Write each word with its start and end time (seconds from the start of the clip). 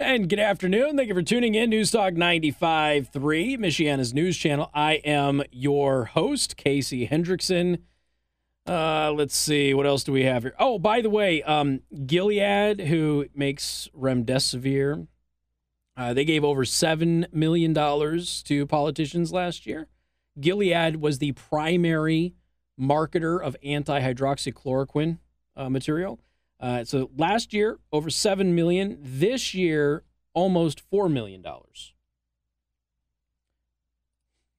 And 0.00 0.30
good 0.30 0.38
afternoon. 0.38 0.96
Thank 0.96 1.08
you 1.08 1.14
for 1.14 1.20
tuning 1.20 1.54
in. 1.54 1.68
News 1.68 1.90
Talk 1.90 2.14
95.3, 2.14 3.10
Michiana's 3.58 4.14
news 4.14 4.34
channel. 4.38 4.70
I 4.72 4.94
am 4.94 5.42
your 5.52 6.06
host, 6.06 6.56
Casey 6.56 7.06
Hendrickson. 7.06 7.82
Uh, 8.66 9.12
let's 9.12 9.36
see, 9.36 9.74
what 9.74 9.84
else 9.84 10.02
do 10.02 10.10
we 10.10 10.22
have 10.22 10.44
here? 10.44 10.54
Oh, 10.58 10.78
by 10.78 11.02
the 11.02 11.10
way, 11.10 11.42
um, 11.42 11.82
Gilead, 12.06 12.80
who 12.80 13.26
makes 13.34 13.90
remdesivir, 13.94 15.06
uh, 15.98 16.14
they 16.14 16.24
gave 16.24 16.44
over 16.44 16.64
$7 16.64 17.30
million 17.30 17.74
to 17.74 18.66
politicians 18.66 19.32
last 19.32 19.66
year. 19.66 19.86
Gilead 20.40 20.96
was 20.96 21.18
the 21.18 21.32
primary 21.32 22.32
marketer 22.80 23.38
of 23.38 23.54
anti 23.62 24.00
hydroxychloroquine 24.00 25.18
uh, 25.58 25.68
material. 25.68 26.18
Uh, 26.60 26.84
so 26.84 27.10
last 27.16 27.54
year, 27.54 27.78
over 27.90 28.10
seven 28.10 28.54
million. 28.54 28.98
This 29.00 29.54
year, 29.54 30.04
almost 30.34 30.80
four 30.80 31.08
million 31.08 31.40
dollars. 31.42 31.94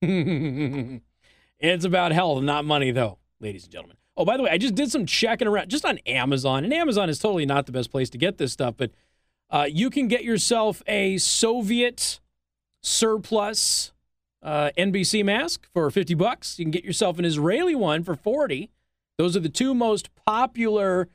it's 1.59 1.85
about 1.85 2.11
health, 2.11 2.41
not 2.41 2.65
money, 2.65 2.89
though, 2.89 3.19
ladies 3.39 3.65
and 3.65 3.71
gentlemen. 3.71 3.97
Oh, 4.17 4.25
by 4.25 4.35
the 4.35 4.43
way, 4.43 4.49
I 4.49 4.57
just 4.57 4.73
did 4.73 4.91
some 4.91 5.05
checking 5.05 5.47
around 5.47 5.69
just 5.69 5.85
on 5.85 5.99
Amazon, 5.99 6.63
and 6.63 6.73
Amazon 6.73 7.07
is 7.07 7.19
totally 7.19 7.45
not 7.45 7.67
the 7.67 7.71
best 7.71 7.91
place 7.91 8.09
to 8.09 8.17
get 8.17 8.39
this 8.39 8.51
stuff, 8.51 8.73
but 8.77 8.91
uh, 9.51 9.67
you 9.69 9.89
can 9.91 10.07
get 10.07 10.23
yourself 10.23 10.81
a 10.87 11.17
Soviet 11.17 12.19
surplus 12.81 13.91
uh, 14.41 14.71
NBC 14.77 15.23
mask 15.23 15.67
for 15.71 15.89
50 15.91 16.15
bucks. 16.15 16.57
You 16.57 16.65
can 16.65 16.71
get 16.71 16.83
yourself 16.83 17.19
an 17.19 17.25
Israeli 17.25 17.75
one 17.75 18.03
for 18.03 18.15
40. 18.15 18.71
Those 19.17 19.37
are 19.37 19.41
the 19.41 19.49
two 19.49 19.75
most 19.75 20.09
popular 20.15 21.09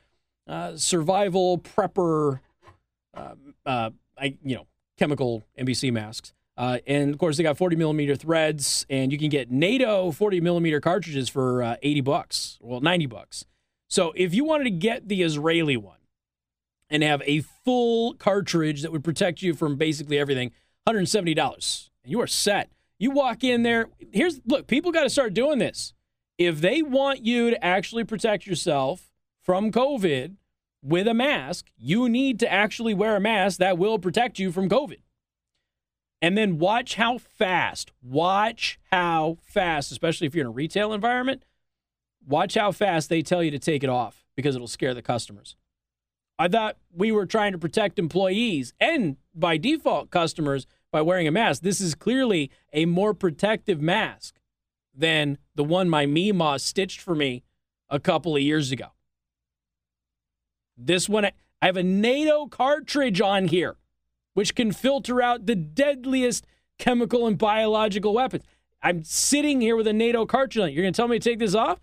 uh, 0.46 0.76
survival 0.76 1.58
prepper, 1.58 2.40
uh, 3.14 3.34
uh, 3.64 3.90
I, 4.18 4.36
you 4.44 4.56
know, 4.56 4.66
chemical 4.98 5.44
NBC 5.58 5.92
masks. 5.92 6.32
Uh, 6.56 6.78
and 6.86 7.12
of 7.12 7.18
course, 7.18 7.36
they 7.36 7.42
got 7.42 7.58
40 7.58 7.76
millimeter 7.76 8.16
threads, 8.16 8.86
and 8.88 9.12
you 9.12 9.18
can 9.18 9.28
get 9.28 9.50
NATO 9.50 10.10
40 10.10 10.40
millimeter 10.40 10.80
cartridges 10.80 11.28
for 11.28 11.62
uh, 11.62 11.76
80 11.82 12.00
bucks, 12.00 12.58
well, 12.62 12.80
90 12.80 13.06
bucks. 13.06 13.44
So 13.88 14.12
if 14.16 14.34
you 14.34 14.44
wanted 14.44 14.64
to 14.64 14.70
get 14.70 15.08
the 15.08 15.22
Israeli 15.22 15.76
one 15.76 15.98
and 16.88 17.02
have 17.02 17.22
a 17.26 17.40
full 17.40 18.14
cartridge 18.14 18.82
that 18.82 18.92
would 18.92 19.04
protect 19.04 19.42
you 19.42 19.54
from 19.54 19.76
basically 19.76 20.18
everything, 20.18 20.52
$170. 20.88 21.90
And 22.04 22.12
you 22.12 22.20
are 22.20 22.26
set. 22.26 22.70
You 22.98 23.10
walk 23.10 23.44
in 23.44 23.62
there. 23.62 23.88
Here's 24.12 24.40
look, 24.46 24.66
people 24.66 24.92
got 24.92 25.02
to 25.02 25.10
start 25.10 25.34
doing 25.34 25.58
this. 25.58 25.92
If 26.38 26.60
they 26.60 26.82
want 26.82 27.24
you 27.24 27.50
to 27.50 27.64
actually 27.64 28.04
protect 28.04 28.46
yourself 28.46 29.10
from 29.42 29.70
COVID 29.70 30.36
with 30.86 31.08
a 31.08 31.14
mask, 31.14 31.66
you 31.76 32.08
need 32.08 32.38
to 32.38 32.52
actually 32.52 32.94
wear 32.94 33.16
a 33.16 33.20
mask 33.20 33.58
that 33.58 33.76
will 33.76 33.98
protect 33.98 34.38
you 34.38 34.52
from 34.52 34.68
COVID. 34.68 34.98
And 36.22 36.38
then 36.38 36.58
watch 36.58 36.94
how 36.94 37.18
fast, 37.18 37.90
watch 38.00 38.78
how 38.92 39.38
fast, 39.42 39.90
especially 39.90 40.28
if 40.28 40.34
you're 40.34 40.44
in 40.44 40.48
a 40.48 40.52
retail 40.52 40.92
environment, 40.92 41.44
watch 42.26 42.54
how 42.54 42.70
fast 42.70 43.08
they 43.08 43.20
tell 43.20 43.42
you 43.42 43.50
to 43.50 43.58
take 43.58 43.82
it 43.82 43.90
off 43.90 44.24
because 44.36 44.54
it'll 44.54 44.68
scare 44.68 44.94
the 44.94 45.02
customers. 45.02 45.56
I 46.38 46.48
thought 46.48 46.76
we 46.94 47.10
were 47.10 47.26
trying 47.26 47.52
to 47.52 47.58
protect 47.58 47.98
employees 47.98 48.72
and 48.78 49.16
by 49.34 49.56
default 49.56 50.10
customers 50.10 50.66
by 50.92 51.02
wearing 51.02 51.26
a 51.26 51.32
mask. 51.32 51.62
This 51.62 51.80
is 51.80 51.94
clearly 51.94 52.50
a 52.72 52.86
more 52.86 53.12
protective 53.12 53.80
mask 53.80 54.36
than 54.94 55.38
the 55.54 55.64
one 55.64 55.90
my 55.90 56.06
Mima 56.06 56.58
stitched 56.58 57.00
for 57.00 57.14
me 57.14 57.42
a 57.90 57.98
couple 57.98 58.36
of 58.36 58.42
years 58.42 58.70
ago. 58.70 58.86
This 60.76 61.08
one, 61.08 61.24
I 61.24 61.30
have 61.62 61.76
a 61.76 61.82
NATO 61.82 62.46
cartridge 62.46 63.20
on 63.20 63.48
here, 63.48 63.76
which 64.34 64.54
can 64.54 64.72
filter 64.72 65.22
out 65.22 65.46
the 65.46 65.54
deadliest 65.54 66.46
chemical 66.78 67.26
and 67.26 67.38
biological 67.38 68.12
weapons. 68.12 68.44
I'm 68.82 69.02
sitting 69.04 69.60
here 69.60 69.76
with 69.76 69.86
a 69.86 69.92
NATO 69.92 70.26
cartridge 70.26 70.62
on. 70.62 70.72
You're 70.72 70.82
going 70.82 70.92
to 70.92 70.96
tell 70.96 71.08
me 71.08 71.18
to 71.18 71.30
take 71.30 71.38
this 71.38 71.54
off 71.54 71.80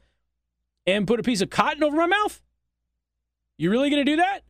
and 0.86 1.08
put 1.08 1.20
a 1.20 1.24
piece 1.24 1.42
of 1.42 1.50
cotton 1.50 1.84
over 1.84 1.98
my 1.98 2.08
mouth? 2.08 2.42
You 3.58 3.72
really 3.72 3.90
going 3.90 4.06
to 4.06 4.12
do 4.12 4.18
that? 4.18 4.42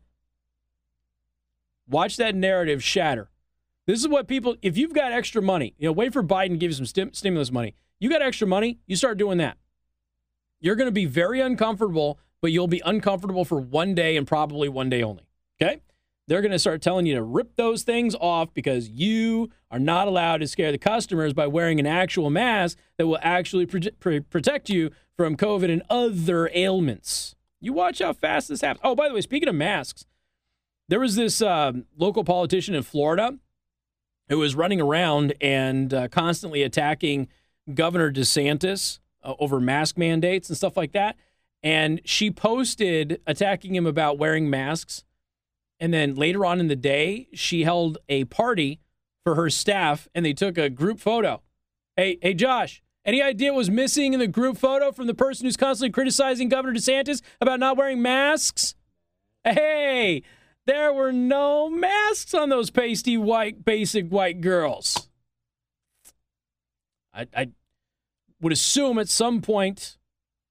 Watch 1.87 2.17
that 2.17 2.35
narrative 2.35 2.83
shatter. 2.83 3.29
This 3.85 3.99
is 3.99 4.07
what 4.07 4.27
people, 4.27 4.55
if 4.61 4.77
you've 4.77 4.93
got 4.93 5.11
extra 5.11 5.41
money, 5.41 5.73
you 5.77 5.87
know, 5.87 5.91
wait 5.91 6.13
for 6.13 6.23
Biden 6.23 6.51
to 6.51 6.57
give 6.57 6.71
you 6.71 6.75
some 6.75 6.85
stim- 6.85 7.13
stimulus 7.13 7.51
money. 7.51 7.75
You 7.99 8.09
got 8.09 8.21
extra 8.21 8.47
money, 8.47 8.79
you 8.87 8.95
start 8.95 9.17
doing 9.17 9.37
that. 9.39 9.57
You're 10.59 10.75
going 10.75 10.87
to 10.87 10.93
be 10.93 11.05
very 11.05 11.41
uncomfortable, 11.41 12.19
but 12.43 12.51
you'll 12.51 12.67
be 12.67 12.81
uncomfortable 12.83 13.45
for 13.45 13.57
one 13.57 13.95
day 13.95 14.17
and 14.17 14.27
probably 14.27 14.67
one 14.67 14.89
day 14.89 15.01
only. 15.01 15.23
Okay? 15.61 15.79
They're 16.27 16.41
going 16.41 16.51
to 16.51 16.59
start 16.59 16.81
telling 16.81 17.05
you 17.05 17.15
to 17.15 17.23
rip 17.23 17.55
those 17.55 17.83
things 17.83 18.15
off 18.19 18.53
because 18.53 18.89
you 18.89 19.49
are 19.71 19.79
not 19.79 20.09
allowed 20.09 20.41
to 20.41 20.47
scare 20.47 20.73
the 20.73 20.77
customers 20.77 21.31
by 21.31 21.47
wearing 21.47 21.79
an 21.79 21.87
actual 21.87 22.29
mask 22.29 22.77
that 22.97 23.07
will 23.07 23.19
actually 23.21 23.65
pro- 23.65 24.19
protect 24.19 24.69
you 24.69 24.91
from 25.15 25.37
COVID 25.37 25.71
and 25.71 25.83
other 25.89 26.49
ailments. 26.53 27.33
You 27.61 27.71
watch 27.71 27.99
how 27.99 28.11
fast 28.11 28.49
this 28.49 28.59
happens. 28.59 28.81
Oh, 28.83 28.93
by 28.93 29.07
the 29.07 29.13
way, 29.13 29.21
speaking 29.21 29.47
of 29.47 29.55
masks, 29.55 30.05
there 30.89 30.99
was 30.99 31.15
this 31.15 31.41
uh, 31.41 31.71
local 31.97 32.25
politician 32.25 32.75
in 32.75 32.83
Florida 32.83 33.37
who 34.27 34.39
was 34.39 34.53
running 34.53 34.81
around 34.81 35.33
and 35.39 35.93
uh, 35.93 36.09
constantly 36.09 36.61
attacking 36.61 37.29
Governor 37.73 38.11
DeSantis 38.11 38.99
uh, 39.23 39.33
over 39.39 39.61
mask 39.61 39.97
mandates 39.97 40.49
and 40.49 40.57
stuff 40.57 40.75
like 40.75 40.91
that. 40.91 41.15
And 41.63 42.01
she 42.03 42.29
posted 42.29 43.21
attacking 43.25 43.73
him 43.73 43.85
about 43.85 44.17
wearing 44.17 44.49
masks. 44.49 45.03
And 45.79 45.93
then 45.93 46.15
later 46.15 46.45
on 46.45 46.59
in 46.59 46.67
the 46.67 46.75
day, 46.75 47.29
she 47.33 47.63
held 47.63 47.97
a 48.09 48.25
party 48.25 48.79
for 49.23 49.35
her 49.35 49.49
staff 49.49 50.07
and 50.13 50.25
they 50.25 50.33
took 50.33 50.57
a 50.57 50.69
group 50.69 50.99
photo. 50.99 51.41
Hey, 51.95 52.17
hey, 52.21 52.33
Josh, 52.33 52.81
any 53.05 53.21
idea 53.21 53.51
what 53.53 53.57
was 53.57 53.69
missing 53.69 54.13
in 54.13 54.19
the 54.19 54.27
group 54.27 54.57
photo 54.57 54.91
from 54.91 55.07
the 55.07 55.13
person 55.13 55.45
who's 55.45 55.57
constantly 55.57 55.91
criticizing 55.91 56.49
Governor 56.49 56.77
DeSantis 56.77 57.21
about 57.39 57.59
not 57.59 57.77
wearing 57.77 58.01
masks? 58.01 58.75
Hey, 59.43 60.23
there 60.65 60.93
were 60.93 61.11
no 61.11 61.69
masks 61.69 62.33
on 62.33 62.49
those 62.49 62.69
pasty 62.69 63.17
white, 63.17 63.65
basic 63.65 64.07
white 64.09 64.41
girls. 64.41 65.09
I, 67.13 67.27
I 67.35 67.49
would 68.41 68.53
assume 68.53 68.97
at 68.99 69.09
some 69.09 69.41
point 69.41 69.97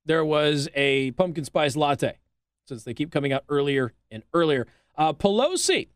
there 0.04 0.24
was 0.24 0.68
a 0.74 1.12
pumpkin 1.12 1.44
spice 1.44 1.76
latte, 1.76 2.18
since 2.66 2.84
they 2.84 2.94
keep 2.94 3.10
coming 3.10 3.32
out 3.32 3.44
earlier 3.48 3.92
and 4.10 4.22
earlier. 4.34 4.66
Uh, 4.96 5.12
Pelosi, 5.12 5.88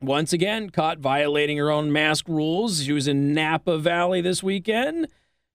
once 0.00 0.32
again, 0.32 0.70
caught 0.70 0.98
violating 0.98 1.58
her 1.58 1.70
own 1.70 1.92
mask 1.92 2.28
rules. 2.28 2.82
She 2.82 2.92
was 2.92 3.08
in 3.08 3.32
Napa 3.32 3.78
Valley 3.78 4.20
this 4.20 4.42
weekend. 4.42 5.08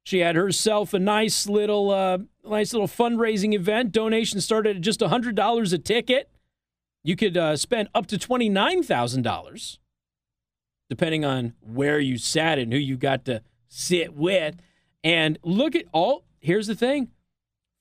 She 0.04 0.20
had 0.20 0.36
herself 0.36 0.94
a 0.94 1.00
nice 1.00 1.48
little, 1.48 1.92
uh, 1.92 2.20
nice 2.44 2.74
little 2.74 2.88
fundraising 2.88 3.54
event. 3.54 3.92
Donations 3.92 4.44
started 4.44 4.78
at 4.78 4.82
just 4.82 5.02
hundred 5.02 5.36
dollars 5.36 5.74
a 5.74 5.78
ticket. 5.78 6.30
You 7.04 7.16
could 7.16 7.38
uh, 7.38 7.56
spend 7.58 7.90
up 7.96 8.06
to 8.08 8.18
$29,000, 8.18 9.78
depending 10.90 11.26
on 11.26 11.54
where 11.62 12.00
you 12.00 12.18
sat 12.18 12.60
and 12.60 12.72
who 12.72 12.78
you 12.78 12.96
got 12.96 13.26
to 13.26 13.42
sit 13.68 14.14
with. 14.14 14.56
And 15.04 15.40
look 15.44 15.76
at 15.76 15.86
all, 15.92 16.26
here's 16.40 16.68
the 16.68 16.76
thing 16.76 17.10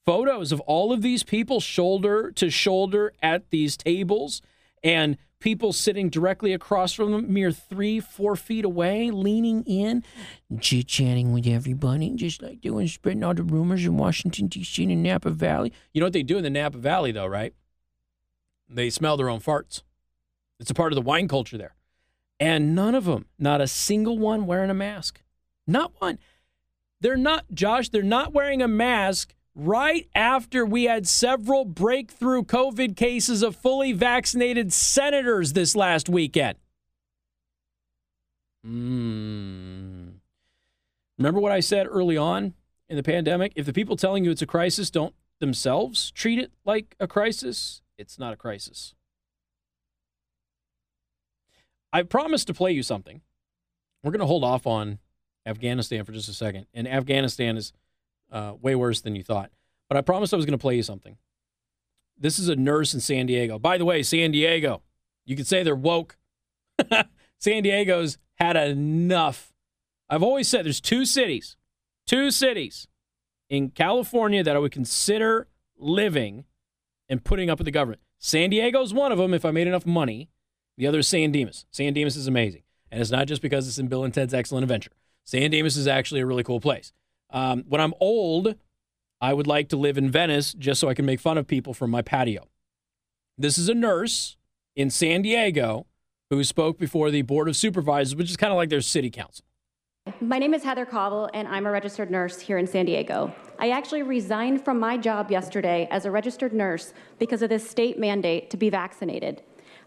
photos 0.04 0.52
of 0.52 0.60
all 0.60 0.92
of 0.92 1.02
these 1.02 1.22
people 1.22 1.60
shoulder 1.60 2.30
to 2.32 2.50
shoulder 2.50 3.12
at 3.22 3.50
these 3.50 3.76
tables 3.76 4.42
and 4.82 5.16
people 5.40 5.72
sitting 5.72 6.10
directly 6.10 6.52
across 6.52 6.92
from 6.92 7.12
them, 7.12 7.32
mere 7.32 7.50
three, 7.50 7.98
four 7.98 8.36
feet 8.36 8.64
away, 8.64 9.10
leaning 9.10 9.64
in, 9.64 10.04
chit 10.60 10.86
chatting 10.86 11.32
with 11.32 11.46
everybody, 11.46 12.10
just 12.10 12.42
like 12.42 12.60
doing, 12.60 12.86
spreading 12.86 13.24
all 13.24 13.34
the 13.34 13.42
rumors 13.42 13.84
in 13.84 13.96
Washington, 13.96 14.46
D.C. 14.46 14.84
and 14.84 15.02
Napa 15.02 15.30
Valley. 15.30 15.72
You 15.92 16.00
know 16.00 16.06
what 16.06 16.12
they 16.12 16.22
do 16.22 16.36
in 16.36 16.44
the 16.44 16.50
Napa 16.50 16.78
Valley, 16.78 17.10
though, 17.10 17.26
right? 17.26 17.54
They 18.68 18.90
smell 18.90 19.16
their 19.16 19.30
own 19.30 19.40
farts. 19.40 19.82
It's 20.60 20.70
a 20.70 20.74
part 20.74 20.92
of 20.92 20.96
the 20.96 21.02
wine 21.02 21.26
culture 21.26 21.58
there. 21.58 21.74
And 22.38 22.74
none 22.74 22.94
of 22.94 23.04
them, 23.04 23.26
not 23.38 23.60
a 23.60 23.66
single 23.66 24.18
one 24.18 24.46
wearing 24.46 24.70
a 24.70 24.74
mask. 24.74 25.22
Not 25.66 25.92
one. 25.98 26.18
They're 27.00 27.16
not, 27.16 27.46
Josh, 27.52 27.88
they're 27.88 28.02
not 28.02 28.32
wearing 28.32 28.62
a 28.62 28.68
mask 28.68 29.34
right 29.54 30.08
after 30.14 30.64
we 30.64 30.84
had 30.84 31.06
several 31.06 31.64
breakthrough 31.64 32.42
COVID 32.42 32.96
cases 32.96 33.42
of 33.42 33.56
fully 33.56 33.92
vaccinated 33.92 34.72
senators 34.72 35.52
this 35.52 35.74
last 35.74 36.08
weekend. 36.08 36.56
Mm. 38.66 40.14
Remember 41.18 41.40
what 41.40 41.52
I 41.52 41.60
said 41.60 41.86
early 41.88 42.16
on 42.16 42.54
in 42.88 42.96
the 42.96 43.02
pandemic? 43.02 43.52
If 43.56 43.66
the 43.66 43.72
people 43.72 43.96
telling 43.96 44.24
you 44.24 44.30
it's 44.30 44.42
a 44.42 44.46
crisis 44.46 44.90
don't 44.90 45.14
themselves 45.38 46.10
treat 46.12 46.38
it 46.38 46.52
like 46.64 46.94
a 47.00 47.06
crisis, 47.06 47.82
it's 47.98 48.18
not 48.18 48.32
a 48.32 48.36
crisis. 48.36 48.94
I 51.92 52.02
promised 52.02 52.46
to 52.46 52.54
play 52.54 52.72
you 52.72 52.82
something. 52.82 53.20
We're 54.02 54.12
going 54.12 54.20
to 54.20 54.26
hold 54.26 54.44
off 54.44 54.66
on 54.66 54.98
Afghanistan 55.44 56.04
for 56.04 56.12
just 56.12 56.28
a 56.28 56.32
second. 56.32 56.66
And 56.72 56.86
Afghanistan 56.86 57.56
is 57.56 57.72
uh, 58.30 58.54
way 58.60 58.74
worse 58.74 59.00
than 59.00 59.14
you 59.14 59.22
thought. 59.22 59.50
But 59.88 59.96
I 59.96 60.02
promised 60.02 60.32
I 60.32 60.36
was 60.36 60.46
going 60.46 60.58
to 60.58 60.62
play 60.62 60.76
you 60.76 60.82
something. 60.82 61.16
This 62.18 62.38
is 62.38 62.48
a 62.48 62.56
nurse 62.56 62.94
in 62.94 63.00
San 63.00 63.26
Diego. 63.26 63.58
By 63.58 63.78
the 63.78 63.84
way, 63.84 64.02
San 64.02 64.30
Diego, 64.30 64.82
you 65.24 65.36
could 65.36 65.46
say 65.46 65.62
they're 65.62 65.74
woke. 65.74 66.18
San 67.38 67.62
Diego's 67.62 68.18
had 68.34 68.56
enough. 68.56 69.52
I've 70.08 70.22
always 70.22 70.48
said 70.48 70.64
there's 70.66 70.80
two 70.80 71.04
cities, 71.06 71.56
two 72.06 72.30
cities 72.30 72.88
in 73.48 73.70
California 73.70 74.44
that 74.44 74.54
I 74.54 74.58
would 74.58 74.72
consider 74.72 75.48
living 75.78 76.44
and 77.08 77.24
putting 77.24 77.48
up 77.48 77.58
with 77.58 77.64
the 77.64 77.70
government. 77.72 78.02
San 78.18 78.50
Diego's 78.50 78.92
one 78.92 79.12
of 79.12 79.18
them 79.18 79.32
if 79.32 79.44
I 79.44 79.50
made 79.50 79.66
enough 79.66 79.86
money. 79.86 80.28
The 80.76 80.86
other 80.86 80.98
is 81.00 81.08
San 81.08 81.32
Dimas. 81.32 81.64
San 81.70 81.92
Dimas 81.94 82.16
is 82.16 82.26
amazing. 82.26 82.62
And 82.90 83.00
it's 83.00 83.10
not 83.10 83.26
just 83.26 83.42
because 83.42 83.66
it's 83.66 83.78
in 83.78 83.88
Bill 83.88 84.04
and 84.04 84.12
Ted's 84.12 84.34
Excellent 84.34 84.64
Adventure. 84.64 84.92
San 85.24 85.50
Dimas 85.50 85.76
is 85.76 85.86
actually 85.86 86.20
a 86.20 86.26
really 86.26 86.42
cool 86.42 86.60
place. 86.60 86.92
Um, 87.32 87.64
when 87.68 87.80
I'm 87.80 87.94
old, 88.00 88.54
I 89.20 89.34
would 89.34 89.46
like 89.46 89.68
to 89.70 89.76
live 89.76 89.98
in 89.98 90.10
Venice 90.10 90.52
just 90.54 90.80
so 90.80 90.88
I 90.88 90.94
can 90.94 91.04
make 91.04 91.20
fun 91.20 91.38
of 91.38 91.46
people 91.46 91.74
from 91.74 91.90
my 91.90 92.02
patio. 92.02 92.48
This 93.38 93.58
is 93.58 93.68
a 93.68 93.74
nurse 93.74 94.36
in 94.76 94.90
San 94.90 95.22
Diego 95.22 95.86
who 96.30 96.42
spoke 96.44 96.78
before 96.78 97.10
the 97.10 97.22
Board 97.22 97.48
of 97.48 97.56
Supervisors, 97.56 98.14
which 98.14 98.30
is 98.30 98.36
kind 98.36 98.52
of 98.52 98.56
like 98.56 98.68
their 98.68 98.80
city 98.80 99.10
council. 99.10 99.44
My 100.20 100.38
name 100.38 100.54
is 100.54 100.64
Heather 100.64 100.86
Cobble, 100.86 101.28
and 101.34 101.46
I'm 101.46 101.66
a 101.66 101.70
registered 101.70 102.10
nurse 102.10 102.40
here 102.40 102.58
in 102.58 102.66
San 102.66 102.86
Diego. 102.86 103.34
I 103.58 103.70
actually 103.70 104.02
resigned 104.02 104.64
from 104.64 104.80
my 104.80 104.96
job 104.96 105.30
yesterday 105.30 105.86
as 105.90 106.04
a 106.04 106.10
registered 106.10 106.52
nurse 106.52 106.94
because 107.18 107.42
of 107.42 107.50
this 107.50 107.68
state 107.68 107.98
mandate 107.98 108.48
to 108.50 108.56
be 108.56 108.70
vaccinated. 108.70 109.42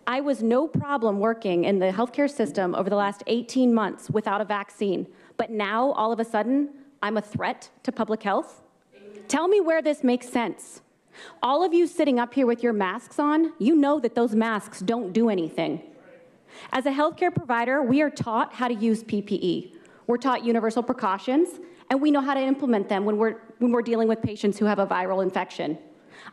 I 0.05 0.21
was 0.21 0.43
no 0.43 0.67
problem 0.67 1.19
working 1.19 1.63
in 1.63 1.79
the 1.79 1.91
healthcare 1.91 2.29
system 2.29 2.75
over 2.75 2.89
the 2.89 2.95
last 2.95 3.23
18 3.27 3.73
months 3.73 4.09
without 4.09 4.41
a 4.41 4.45
vaccine, 4.45 5.07
but 5.37 5.49
now 5.49 5.91
all 5.93 6.11
of 6.11 6.19
a 6.19 6.25
sudden, 6.25 6.69
I'm 7.03 7.17
a 7.17 7.21
threat 7.21 7.69
to 7.83 7.91
public 7.91 8.23
health? 8.23 8.61
Tell 9.27 9.49
me 9.49 9.59
where 9.59 9.81
this 9.81 10.05
makes 10.05 10.29
sense. 10.29 10.81
All 11.43 11.61
of 11.61 11.73
you 11.73 11.85
sitting 11.85 12.17
up 12.17 12.33
here 12.33 12.47
with 12.47 12.63
your 12.63 12.71
masks 12.71 13.19
on, 13.19 13.51
you 13.59 13.75
know 13.75 13.99
that 13.99 14.15
those 14.15 14.33
masks 14.33 14.79
don't 14.79 15.11
do 15.11 15.29
anything. 15.29 15.81
As 16.71 16.85
a 16.85 16.91
healthcare 16.91 17.33
provider, 17.35 17.83
we 17.83 18.01
are 18.01 18.09
taught 18.09 18.53
how 18.53 18.69
to 18.69 18.73
use 18.73 19.03
PPE. 19.03 19.75
We're 20.07 20.17
taught 20.17 20.45
universal 20.45 20.81
precautions, 20.81 21.59
and 21.89 22.01
we 22.01 22.09
know 22.09 22.21
how 22.21 22.35
to 22.35 22.39
implement 22.39 22.87
them 22.87 23.03
when 23.03 23.17
we're, 23.17 23.35
when 23.59 23.73
we're 23.73 23.81
dealing 23.81 24.07
with 24.07 24.21
patients 24.21 24.57
who 24.57 24.65
have 24.65 24.79
a 24.79 24.87
viral 24.87 25.21
infection. 25.21 25.77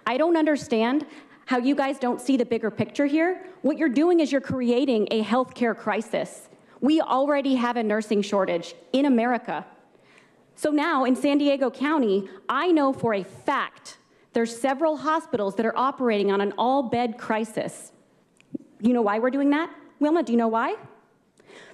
I 0.07 0.19
don't 0.19 0.37
understand 0.37 1.05
how 1.47 1.59
you 1.59 1.75
guys 1.75 1.99
don't 1.99 2.21
see 2.21 2.37
the 2.37 2.45
bigger 2.45 2.71
picture 2.71 3.07
here. 3.07 3.45
What 3.63 3.77
you're 3.77 3.89
doing 3.89 4.21
is 4.21 4.31
you're 4.31 4.41
creating 4.41 5.09
a 5.11 5.25
healthcare 5.25 5.77
crisis. 5.77 6.49
We 6.81 7.01
already 7.01 7.57
have 7.57 7.77
a 7.77 7.83
nursing 7.83 8.23
shortage 8.23 8.77
in 8.93 9.07
America. 9.07 9.67
So 10.61 10.69
now 10.71 11.05
in 11.07 11.17
San 11.17 11.39
Diego 11.39 11.71
County, 11.71 12.29
I 12.47 12.71
know 12.71 12.93
for 12.93 13.15
a 13.15 13.25
fact 13.25 13.97
there's 14.35 14.55
several 14.55 14.99
hospitals 14.99 15.55
that 15.55 15.65
are 15.65 15.75
operating 15.75 16.31
on 16.31 16.43
an 16.43 16.53
all-bed 16.59 17.17
crisis. 17.17 17.93
You 18.79 18.93
know 18.93 19.01
why 19.01 19.21
we're 19.21 19.31
doing 19.31 19.49
that? 19.51 19.71
Wilma, 20.01 20.23
do 20.23 20.33
you 20.33 20.37
know 20.37 20.49
why? 20.49 20.77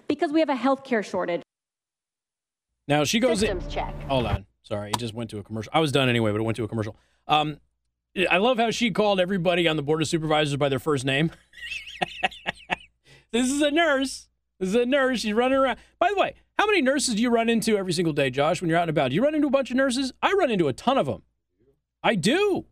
Because 0.07 0.31
we 0.31 0.39
have 0.39 0.51
a 0.51 0.55
healthcare 0.55 1.05
shortage. 1.05 1.43
Now 2.87 3.03
she 3.03 3.19
goes 3.19 3.41
Systems 3.41 3.65
in. 3.65 3.71
check. 3.73 4.03
Hold 4.05 4.27
on. 4.27 4.47
Sorry, 4.63 4.91
it 4.91 4.99
just 4.99 5.15
went 5.15 5.31
to 5.31 5.39
a 5.39 5.43
commercial. 5.43 5.73
I 5.75 5.81
was 5.81 5.91
done 5.91 6.09
anyway, 6.09 6.31
but 6.31 6.39
it 6.39 6.45
went 6.45 6.55
to 6.59 6.63
a 6.63 6.69
commercial. 6.69 6.95
Um, 7.27 7.59
I 8.31 8.37
love 8.37 8.59
how 8.59 8.71
she 8.71 8.93
called 8.93 9.19
everybody 9.19 9.67
on 9.67 9.75
the 9.75 9.83
board 9.83 10.01
of 10.01 10.07
supervisors 10.07 10.57
by 10.59 10.69
their 10.69 10.79
first 10.79 11.05
name. 11.05 11.33
this 13.33 13.51
is 13.51 13.61
a 13.63 13.73
nurse. 13.73 14.29
This 14.61 14.69
is 14.69 14.75
a 14.77 14.87
nurse. 14.87 15.23
She's 15.23 15.33
running 15.33 15.59
around. 15.59 15.79
By 15.99 16.11
the 16.15 16.21
way, 16.21 16.35
how 16.59 16.67
many 16.67 16.81
nurses 16.83 17.15
do 17.15 17.23
you 17.23 17.31
run 17.31 17.49
into 17.49 17.77
every 17.77 17.93
single 17.93 18.13
day, 18.13 18.31
Josh, 18.31 18.61
when 18.61 18.71
you're 18.71 18.79
out 18.79 18.83
and 18.83 18.91
about? 18.91 19.11
Do 19.11 19.15
you 19.15 19.23
run 19.23 19.35
into 19.35 19.49
a 19.49 19.51
bunch 19.51 19.71
of 19.71 19.77
nurses? 19.77 20.13
I 20.23 20.33
run 20.33 20.51
into 20.51 20.69
a 20.69 20.73
ton 20.73 20.97
of 20.99 21.07
them. 21.07 21.23
I 22.03 22.15
do. 22.15 22.67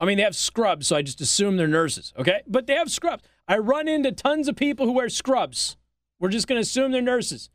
I 0.00 0.04
mean, 0.04 0.16
they 0.16 0.24
have 0.24 0.36
scrubs, 0.36 0.88
so 0.88 0.96
I 0.96 1.02
just 1.02 1.20
assume 1.20 1.56
they're 1.56 1.68
nurses, 1.68 2.12
okay? 2.18 2.42
But 2.46 2.66
they 2.66 2.74
have 2.74 2.90
scrubs. 2.90 3.22
I 3.46 3.58
run 3.58 3.88
into 3.88 4.10
tons 4.10 4.48
of 4.48 4.56
people 4.56 4.86
who 4.86 4.92
wear 4.92 5.08
scrubs. 5.08 5.76
We're 6.18 6.30
just 6.30 6.48
going 6.48 6.56
to 6.56 6.62
assume 6.62 6.90
they're 6.90 7.02
nurses. 7.02 7.50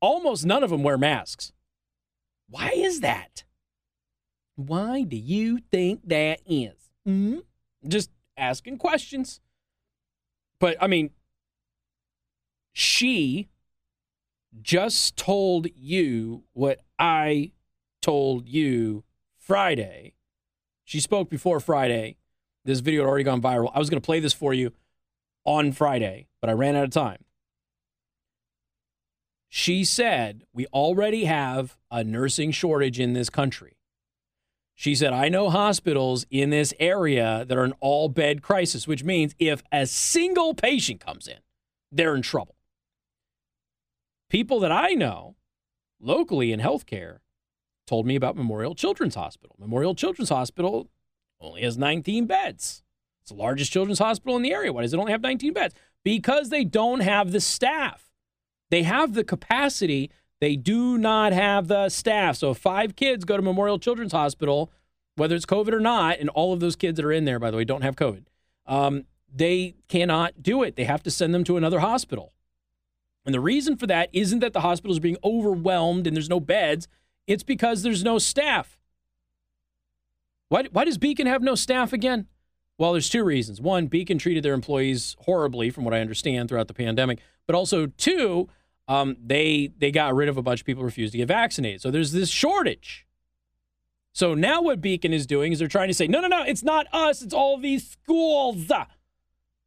Almost 0.00 0.46
none 0.46 0.62
of 0.62 0.70
them 0.70 0.82
wear 0.82 0.98
masks. 0.98 1.52
Why 2.48 2.70
is 2.74 3.00
that? 3.00 3.44
Why 4.56 5.02
do 5.02 5.16
you 5.16 5.58
think 5.70 6.08
that 6.08 6.40
is? 6.46 6.74
hmm 7.04 7.38
Just 7.86 8.10
asking 8.36 8.78
questions. 8.78 9.40
But 10.60 10.76
I 10.80 10.86
mean, 10.86 11.10
she 12.72 13.48
just 14.60 15.16
told 15.16 15.68
you 15.74 16.44
what 16.52 16.80
I 16.98 17.52
told 18.00 18.48
you 18.48 19.04
Friday. 19.38 20.14
She 20.84 21.00
spoke 21.00 21.30
before 21.30 21.60
Friday. 21.60 22.16
This 22.64 22.80
video 22.80 23.02
had 23.02 23.08
already 23.08 23.24
gone 23.24 23.40
viral. 23.40 23.70
I 23.74 23.78
was 23.78 23.90
going 23.90 24.00
to 24.00 24.04
play 24.04 24.20
this 24.20 24.32
for 24.32 24.52
you 24.52 24.72
on 25.44 25.72
Friday, 25.72 26.28
but 26.40 26.50
I 26.50 26.52
ran 26.52 26.76
out 26.76 26.84
of 26.84 26.90
time. 26.90 27.24
She 29.48 29.84
said, 29.84 30.44
We 30.54 30.66
already 30.66 31.24
have 31.24 31.76
a 31.90 32.04
nursing 32.04 32.52
shortage 32.52 32.98
in 32.98 33.12
this 33.12 33.28
country. 33.28 33.76
She 34.74 34.94
said, 34.94 35.12
I 35.12 35.28
know 35.28 35.50
hospitals 35.50 36.24
in 36.30 36.50
this 36.50 36.72
area 36.80 37.44
that 37.46 37.56
are 37.56 37.64
an 37.64 37.74
all 37.80 38.08
bed 38.08 38.42
crisis, 38.42 38.88
which 38.88 39.04
means 39.04 39.34
if 39.38 39.62
a 39.70 39.86
single 39.86 40.54
patient 40.54 41.00
comes 41.00 41.28
in, 41.28 41.38
they're 41.90 42.14
in 42.14 42.22
trouble. 42.22 42.56
People 44.32 44.60
that 44.60 44.72
I 44.72 44.94
know 44.94 45.36
locally 46.00 46.52
in 46.52 46.60
healthcare 46.60 47.18
told 47.86 48.06
me 48.06 48.16
about 48.16 48.34
Memorial 48.34 48.74
Children's 48.74 49.14
Hospital. 49.14 49.54
Memorial 49.58 49.94
Children's 49.94 50.30
Hospital 50.30 50.88
only 51.38 51.60
has 51.60 51.76
19 51.76 52.24
beds. 52.24 52.82
It's 53.20 53.30
the 53.30 53.36
largest 53.36 53.70
children's 53.70 53.98
hospital 53.98 54.34
in 54.34 54.40
the 54.40 54.54
area. 54.54 54.72
Why 54.72 54.80
does 54.80 54.94
it 54.94 54.98
only 54.98 55.12
have 55.12 55.20
19 55.20 55.52
beds? 55.52 55.74
Because 56.02 56.48
they 56.48 56.64
don't 56.64 57.00
have 57.00 57.30
the 57.30 57.42
staff. 57.42 58.10
They 58.70 58.84
have 58.84 59.12
the 59.12 59.22
capacity, 59.22 60.10
they 60.40 60.56
do 60.56 60.96
not 60.96 61.34
have 61.34 61.68
the 61.68 61.90
staff. 61.90 62.36
So 62.36 62.52
if 62.52 62.56
five 62.56 62.96
kids 62.96 63.26
go 63.26 63.36
to 63.36 63.42
Memorial 63.42 63.78
Children's 63.78 64.12
Hospital, 64.12 64.72
whether 65.16 65.36
it's 65.36 65.44
COVID 65.44 65.74
or 65.74 65.80
not, 65.80 66.20
and 66.20 66.30
all 66.30 66.54
of 66.54 66.60
those 66.60 66.74
kids 66.74 66.96
that 66.96 67.04
are 67.04 67.12
in 67.12 67.26
there, 67.26 67.38
by 67.38 67.50
the 67.50 67.58
way, 67.58 67.64
don't 67.64 67.82
have 67.82 67.96
COVID, 67.96 68.24
um, 68.64 69.04
they 69.30 69.74
cannot 69.88 70.42
do 70.42 70.62
it. 70.62 70.76
They 70.76 70.84
have 70.84 71.02
to 71.02 71.10
send 71.10 71.34
them 71.34 71.44
to 71.44 71.58
another 71.58 71.80
hospital. 71.80 72.32
And 73.24 73.34
the 73.34 73.40
reason 73.40 73.76
for 73.76 73.86
that 73.86 74.08
isn't 74.12 74.40
that 74.40 74.52
the 74.52 74.60
hospitals 74.60 74.98
are 74.98 75.02
being 75.02 75.16
overwhelmed 75.22 76.06
and 76.06 76.16
there's 76.16 76.28
no 76.28 76.40
beds, 76.40 76.88
it's 77.26 77.42
because 77.42 77.82
there's 77.82 78.02
no 78.02 78.18
staff. 78.18 78.78
Why, 80.48 80.64
why 80.72 80.84
does 80.84 80.98
Beacon 80.98 81.26
have 81.26 81.42
no 81.42 81.54
staff 81.54 81.92
again? 81.92 82.26
Well, 82.78 82.92
there's 82.92 83.08
two 83.08 83.22
reasons. 83.22 83.60
One, 83.60 83.86
Beacon 83.86 84.18
treated 84.18 84.42
their 84.42 84.54
employees 84.54 85.16
horribly, 85.20 85.70
from 85.70 85.84
what 85.84 85.94
I 85.94 86.00
understand, 86.00 86.48
throughout 86.48 86.68
the 86.68 86.74
pandemic. 86.74 87.20
But 87.46 87.54
also, 87.54 87.86
two, 87.86 88.48
um, 88.88 89.16
they 89.24 89.70
they 89.78 89.90
got 89.90 90.14
rid 90.14 90.28
of 90.28 90.36
a 90.36 90.42
bunch 90.42 90.60
of 90.60 90.66
people 90.66 90.80
who 90.80 90.86
refused 90.86 91.12
to 91.12 91.18
get 91.18 91.28
vaccinated. 91.28 91.80
So 91.80 91.90
there's 91.90 92.12
this 92.12 92.28
shortage. 92.28 93.06
So 94.12 94.34
now 94.34 94.60
what 94.60 94.80
Beacon 94.80 95.12
is 95.12 95.26
doing 95.26 95.52
is 95.52 95.58
they're 95.58 95.68
trying 95.68 95.88
to 95.88 95.94
say, 95.94 96.06
no, 96.06 96.20
no, 96.20 96.28
no, 96.28 96.42
it's 96.42 96.62
not 96.62 96.86
us. 96.92 97.22
It's 97.22 97.32
all 97.32 97.56
these 97.56 97.88
schools. 97.88 98.70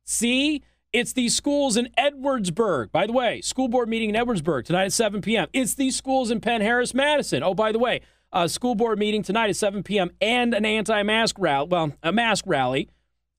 See, 0.03 0.63
it's 0.95 1.11
these 1.11 1.35
schools 1.35 1.75
in 1.75 1.89
Edwardsburg. 1.97 2.89
By 2.89 3.05
the 3.05 3.11
way, 3.11 3.41
school 3.41 3.67
board 3.67 3.89
meeting 3.89 4.09
in 4.09 4.15
Edwardsburg 4.15 4.63
tonight 4.63 4.85
at 4.85 4.93
7 4.93 5.21
p.m. 5.21 5.47
It's 5.51 5.73
these 5.73 5.93
schools 5.93 6.31
in 6.31 6.39
Penn 6.39 6.61
Harris 6.61 6.93
Madison. 6.93 7.43
Oh, 7.43 7.53
by 7.53 7.73
the 7.73 7.79
way, 7.79 7.99
school 8.47 8.75
board 8.75 8.97
meeting 8.97 9.21
tonight 9.21 9.49
at 9.49 9.57
7 9.57 9.83
p.m. 9.83 10.11
and 10.21 10.53
an 10.53 10.65
anti-mask 10.65 11.35
rally. 11.37 11.67
Well, 11.67 11.91
a 12.01 12.13
mask 12.13 12.45
rally 12.47 12.89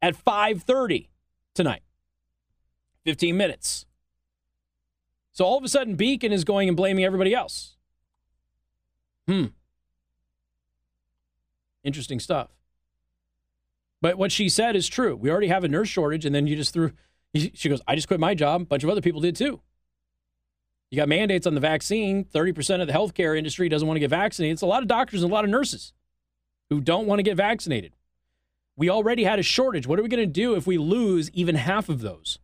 at 0.02 0.14
5:30 0.14 1.08
tonight. 1.54 1.80
15 3.06 3.34
minutes. 3.36 3.86
So 5.32 5.46
all 5.46 5.56
of 5.56 5.64
a 5.64 5.68
sudden, 5.68 5.94
Beacon 5.94 6.32
is 6.32 6.44
going 6.44 6.68
and 6.68 6.76
blaming 6.76 7.04
everybody 7.04 7.34
else. 7.34 7.76
Hmm. 9.26 9.46
Interesting 11.82 12.20
stuff. 12.20 12.50
But 14.02 14.18
what 14.18 14.30
she 14.30 14.50
said 14.50 14.76
is 14.76 14.88
true. 14.88 15.16
We 15.16 15.30
already 15.30 15.48
have 15.48 15.64
a 15.64 15.68
nurse 15.68 15.88
shortage, 15.88 16.26
and 16.26 16.34
then 16.34 16.46
you 16.46 16.54
just 16.54 16.74
threw. 16.74 16.92
She 17.38 17.68
goes, 17.68 17.80
I 17.86 17.94
just 17.94 18.08
quit 18.08 18.20
my 18.20 18.34
job. 18.34 18.62
A 18.62 18.64
bunch 18.64 18.84
of 18.84 18.90
other 18.90 19.00
people 19.00 19.20
did 19.20 19.36
too. 19.36 19.60
You 20.90 20.96
got 20.96 21.08
mandates 21.08 21.46
on 21.46 21.54
the 21.54 21.60
vaccine. 21.60 22.24
30% 22.24 22.80
of 22.80 22.86
the 22.86 22.92
healthcare 22.92 23.36
industry 23.36 23.68
doesn't 23.68 23.86
want 23.86 23.96
to 23.96 24.00
get 24.00 24.10
vaccinated. 24.10 24.54
It's 24.54 24.62
a 24.62 24.66
lot 24.66 24.82
of 24.82 24.88
doctors 24.88 25.22
and 25.22 25.30
a 25.30 25.34
lot 25.34 25.44
of 25.44 25.50
nurses 25.50 25.92
who 26.70 26.80
don't 26.80 27.06
want 27.06 27.18
to 27.18 27.24
get 27.24 27.36
vaccinated. 27.36 27.94
We 28.76 28.90
already 28.90 29.24
had 29.24 29.38
a 29.38 29.42
shortage. 29.42 29.86
What 29.86 29.98
are 29.98 30.02
we 30.02 30.08
going 30.08 30.20
to 30.20 30.26
do 30.26 30.54
if 30.54 30.66
we 30.66 30.78
lose 30.78 31.30
even 31.30 31.54
half 31.56 31.88
of 31.88 32.02
those? 32.02 32.38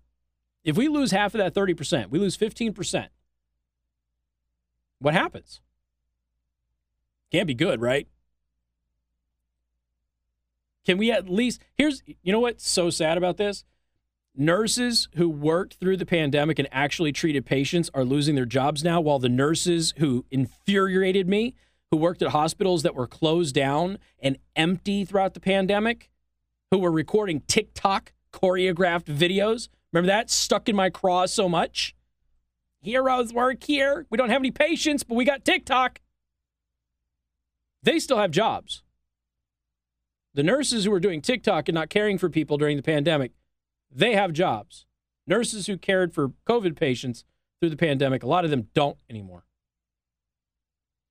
If 0.65 0.77
we 0.77 0.89
lose 0.89 1.11
half 1.11 1.35
of 1.35 1.39
that 1.39 1.55
30%, 1.55 2.11
we 2.11 2.19
lose 2.19 2.37
15%. 2.37 3.09
What 4.99 5.15
happens? 5.15 5.61
Can't 7.31 7.47
be 7.47 7.55
good, 7.55 7.81
right? 7.81 8.07
Can 10.85 10.99
we 10.99 11.11
at 11.13 11.29
least 11.29 11.61
here's 11.75 12.03
you 12.07 12.33
know 12.33 12.41
what's 12.41 12.69
so 12.69 12.91
sad 12.91 13.17
about 13.17 13.37
this? 13.37 13.65
Nurses 14.35 15.09
who 15.17 15.29
worked 15.29 15.75
through 15.75 15.99
the 15.99 16.07
pandemic 16.07 16.59
and 16.59 16.69
actually 16.73 17.13
treated 17.13 17.45
patients 17.45 17.91
are 17.93 18.05
losing 18.05 18.35
their 18.35 18.47
jobs 18.47 18.83
now, 18.83 19.01
while 19.01 19.19
the 19.19 19.29
nurses 19.29 19.93
who 19.99 20.25
infuriated 20.31 21.29
me, 21.29 21.55
who 21.91 21.99
worked 21.99 22.23
at 22.23 22.31
hospitals 22.31 22.83
that 22.83 22.95
were 22.95 23.07
closed 23.07 23.55
down 23.55 23.99
and 24.21 24.39
empty 24.57 25.05
throughout 25.05 25.35
the 25.35 25.41
pandemic, 25.41 26.09
who 26.71 26.79
were 26.79 26.91
recording 26.91 27.43
TikTok 27.47 28.13
choreographed 28.33 29.05
videos 29.05 29.69
Remember 29.93 30.09
that 30.09 30.31
stuck 30.31 30.69
in 30.69 30.77
my 30.77 30.91
craw 30.91 31.27
so 31.27 31.49
much? 31.49 31.95
Heroes 32.81 33.33
work 33.33 33.63
here. 33.63 34.07
We 34.11 34.19
don't 34.19 34.31
have 34.31 34.41
any 34.41 34.51
patients, 34.51 35.05
but 35.05 35.15
we 35.15 35.25
got 35.25 35.45
TikTok. 35.45 36.01
They 37.83 37.99
still 37.99 38.19
have 38.19 38.31
jobs. 38.31 38.83
The 40.35 40.43
nurses 40.43 40.85
who 40.85 40.91
were 40.91 41.01
doing 41.01 41.21
TikTok 41.21 41.69
and 41.69 41.75
not 41.75 41.91
caring 41.91 42.17
for 42.17 42.31
people 42.31 42.57
during 42.57 42.77
the 42.77 42.83
pandemic, 42.83 43.33
they 43.95 44.15
have 44.15 44.33
jobs. 44.33 44.87
Nurses 45.27 45.67
who 45.67 45.77
cared 45.77 46.13
for 46.13 46.33
COVID 46.49 46.77
patients 46.77 47.25
through 47.61 47.71
the 47.71 47.77
pandemic, 47.77 48.23
a 48.23 48.27
lot 48.27 48.45
of 48.45 48.51
them 48.51 48.69
don't 48.75 48.99
anymore. 49.09 49.45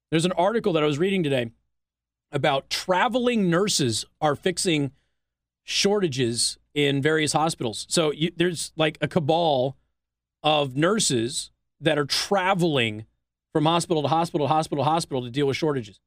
There's 0.09 0.25
an 0.25 0.33
article 0.33 0.73
that 0.73 0.83
I 0.83 0.85
was 0.85 0.99
reading 0.99 1.23
today 1.23 1.51
about 2.31 2.69
traveling 2.69 3.49
nurses 3.49 4.05
are 4.19 4.35
fixing 4.35 4.91
shortages 5.63 6.57
in 6.73 7.01
various 7.01 7.33
hospitals. 7.33 7.85
So 7.89 8.11
you, 8.11 8.31
there's 8.35 8.71
like 8.75 8.97
a 9.01 9.07
cabal 9.07 9.77
of 10.43 10.75
nurses 10.75 11.51
that 11.79 11.97
are 11.97 12.05
traveling 12.05 13.05
from 13.53 13.65
hospital 13.65 14.01
to 14.01 14.07
hospital, 14.07 14.47
hospital 14.47 14.83
to 14.83 14.89
hospital 14.89 15.23
to 15.23 15.29
deal 15.29 15.47
with 15.47 15.57
shortages. 15.57 15.99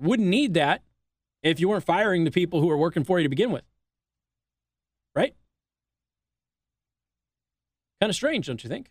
Wouldn't 0.00 0.28
need 0.28 0.54
that 0.54 0.82
if 1.42 1.60
you 1.60 1.68
weren't 1.68 1.84
firing 1.84 2.24
the 2.24 2.30
people 2.30 2.60
who 2.60 2.70
are 2.70 2.76
working 2.76 3.04
for 3.04 3.18
you 3.18 3.22
to 3.24 3.28
begin 3.28 3.50
with. 3.50 3.64
Right? 5.14 5.34
Kind 8.02 8.10
of 8.10 8.16
strange, 8.16 8.48
don't 8.48 8.64
you 8.64 8.68
think? 8.68 8.90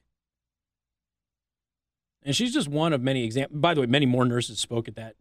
And 2.23 2.33
she's 2.33 2.53
just 2.53 2.69
one 2.69 2.93
of 2.93 3.01
many 3.01 3.25
examples. 3.25 3.59
By 3.59 3.73
the 3.73 3.81
way, 3.81 3.87
many 3.87 4.05
more 4.05 4.23
nurses 4.23 4.57
spoke 4.57 4.87
at 4.87 4.95
that 4.95 5.15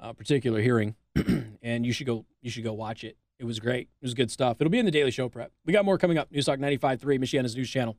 uh, 0.00 0.12
particular 0.12 0.60
hearing, 0.60 0.96
and 1.62 1.86
you 1.86 1.92
should 1.92 2.08
go. 2.08 2.26
You 2.42 2.50
should 2.50 2.64
go 2.64 2.72
watch 2.72 3.04
it. 3.04 3.16
It 3.38 3.44
was 3.44 3.60
great. 3.60 3.90
It 4.02 4.04
was 4.04 4.14
good 4.14 4.32
stuff. 4.32 4.56
It'll 4.58 4.72
be 4.72 4.80
in 4.80 4.86
the 4.86 4.90
Daily 4.90 5.12
Show 5.12 5.28
prep. 5.28 5.52
We 5.64 5.72
got 5.72 5.84
more 5.84 5.98
coming 5.98 6.18
up. 6.18 6.32
News 6.32 6.46
Talk 6.46 6.58
95.3, 6.58 6.98
Michiana's 7.20 7.54
news 7.54 7.70
channel. 7.70 7.96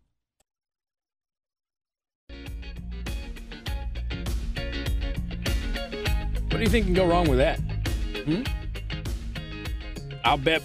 What 6.50 6.58
do 6.58 6.60
you 6.60 6.67
think 6.67 6.86
can 6.86 6.93
go 6.93 7.08
wrong 7.08 7.29
with 7.29 7.38
that? 7.38 7.62
Hmm? 8.25 8.43
I'll 10.25 10.38
bet. 10.38 10.62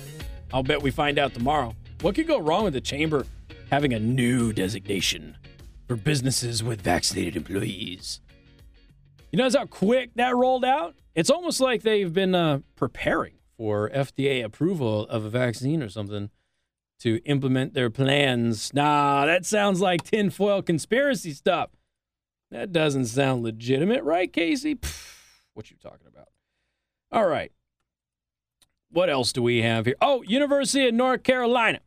I'll 0.52 0.64
bet 0.64 0.82
we 0.82 0.90
find 0.90 1.20
out 1.20 1.32
tomorrow. 1.32 1.76
What 2.00 2.16
could 2.16 2.26
go 2.26 2.40
wrong 2.40 2.64
with 2.64 2.72
the 2.72 2.80
chamber 2.80 3.24
having 3.70 3.92
a 3.92 3.98
new 3.98 4.52
designation 4.52 5.36
for 5.88 5.96
businesses 5.96 6.62
with 6.62 6.80
vaccinated 6.80 7.36
employees? 7.36 8.20
You 9.30 9.38
know 9.38 9.50
how 9.50 9.66
quick 9.66 10.10
that 10.14 10.36
rolled 10.36 10.64
out? 10.64 10.94
It's 11.14 11.30
almost 11.30 11.60
like 11.60 11.82
they've 11.82 12.12
been 12.12 12.34
uh, 12.34 12.60
preparing 12.76 13.34
for 13.56 13.90
FDA 13.90 14.44
approval 14.44 15.06
of 15.06 15.24
a 15.24 15.30
vaccine 15.30 15.82
or 15.82 15.88
something 15.88 16.30
to 17.00 17.20
implement 17.24 17.74
their 17.74 17.90
plans. 17.90 18.72
Nah, 18.72 19.26
that 19.26 19.44
sounds 19.44 19.80
like 19.80 20.04
tinfoil 20.04 20.62
conspiracy 20.62 21.32
stuff. 21.32 21.70
That 22.50 22.72
doesn't 22.72 23.06
sound 23.06 23.42
legitimate, 23.42 24.04
right, 24.04 24.32
Casey? 24.32 24.76
Pfft, 24.76 25.16
what 25.54 25.70
you 25.70 25.76
talking 25.76 26.06
about? 26.06 26.28
All 27.10 27.26
right. 27.26 27.52
What 28.90 29.10
else 29.10 29.32
do 29.32 29.42
we 29.42 29.62
have 29.62 29.86
here? 29.86 29.96
Oh, 30.00 30.22
University 30.22 30.86
of 30.86 30.94
North 30.94 31.24
Carolina. 31.24 31.80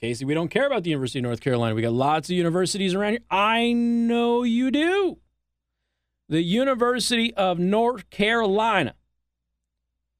Casey, 0.00 0.24
we 0.24 0.34
don't 0.34 0.50
care 0.50 0.66
about 0.66 0.82
the 0.82 0.90
University 0.90 1.20
of 1.20 1.24
North 1.24 1.40
Carolina. 1.40 1.74
We 1.74 1.82
got 1.82 1.92
lots 1.92 2.28
of 2.28 2.36
universities 2.36 2.94
around 2.94 3.12
here. 3.12 3.20
I 3.30 3.72
know 3.72 4.42
you 4.42 4.70
do. 4.70 5.18
The 6.28 6.42
University 6.42 7.32
of 7.34 7.58
North 7.58 8.10
Carolina 8.10 8.94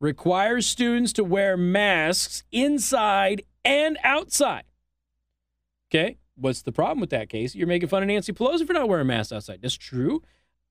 requires 0.01 0.67
students 0.67 1.13
to 1.15 1.25
wear 1.25 1.57
masks 1.57 2.43
inside 2.53 3.43
and 3.65 3.99
outside. 4.03 4.65
Okay, 5.91 6.17
what's 6.37 6.63
the 6.63 6.73
problem 6.73 7.01
with 7.01 7.11
that, 7.11 7.29
Casey? 7.29 7.59
You're 7.59 7.69
making 7.69 7.89
fun 7.89 8.03
of 8.03 8.09
Nancy 8.09 8.33
Pelosi 8.33 8.67
for 8.67 8.73
not 8.73 8.89
wearing 8.89 9.07
masks 9.07 9.33
outside. 9.33 9.61
That's 9.61 9.77
true. 9.77 10.23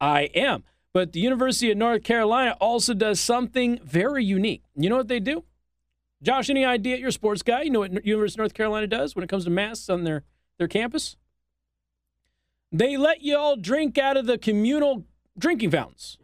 I 0.02 0.24
am. 0.34 0.64
But 0.94 1.12
the 1.12 1.20
University 1.20 1.70
of 1.72 1.78
North 1.78 2.04
Carolina 2.04 2.56
also 2.60 2.94
does 2.94 3.20
something 3.20 3.80
very 3.84 4.24
unique. 4.24 4.64
You 4.76 4.90
know 4.90 4.98
what 4.98 5.10
they 5.10 5.20
do? 5.20 5.44
Josh, 6.26 6.50
any 6.50 6.66
idea? 6.66 6.98
You're 6.98 7.10
a 7.10 7.14
sports 7.14 7.44
guy. 7.44 7.62
You 7.62 7.70
know 7.70 7.80
what 7.82 8.04
University 8.04 8.38
of 8.38 8.40
North 8.40 8.54
Carolina 8.56 8.88
does 8.88 9.16
when 9.16 9.24
it 9.24 9.30
comes 9.30 9.44
to 9.44 9.52
masks 9.52 9.90
on 9.90 10.04
their, 10.04 10.24
their 10.58 10.68
campus? 10.68 11.18
They 12.72 12.98
let 12.98 13.22
you 13.22 13.38
all 13.38 13.56
drink 13.56 14.00
out 14.00 14.18
of 14.18 14.26
the 14.26 14.40
communal 14.40 15.06
drinking 15.38 15.70
fountains. 15.70 16.18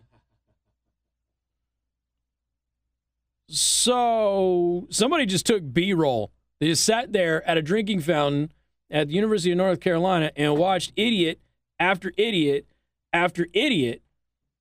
So 3.48 4.88
somebody 4.90 5.28
just 5.28 5.46
took 5.46 5.72
B 5.72 5.94
roll. 5.94 6.32
They 6.60 6.68
just 6.68 6.84
sat 6.84 7.14
there 7.14 7.48
at 7.48 7.58
a 7.58 7.62
drinking 7.62 8.02
fountain 8.02 8.52
at 8.90 9.10
the 9.10 9.14
University 9.14 9.52
of 9.52 9.58
North 9.58 9.82
Carolina 9.82 10.32
and 10.36 10.58
watched 10.58 10.94
idiot 10.96 11.40
after 11.80 12.12
idiot 12.18 12.66
after 13.14 13.48
idiot 13.54 14.02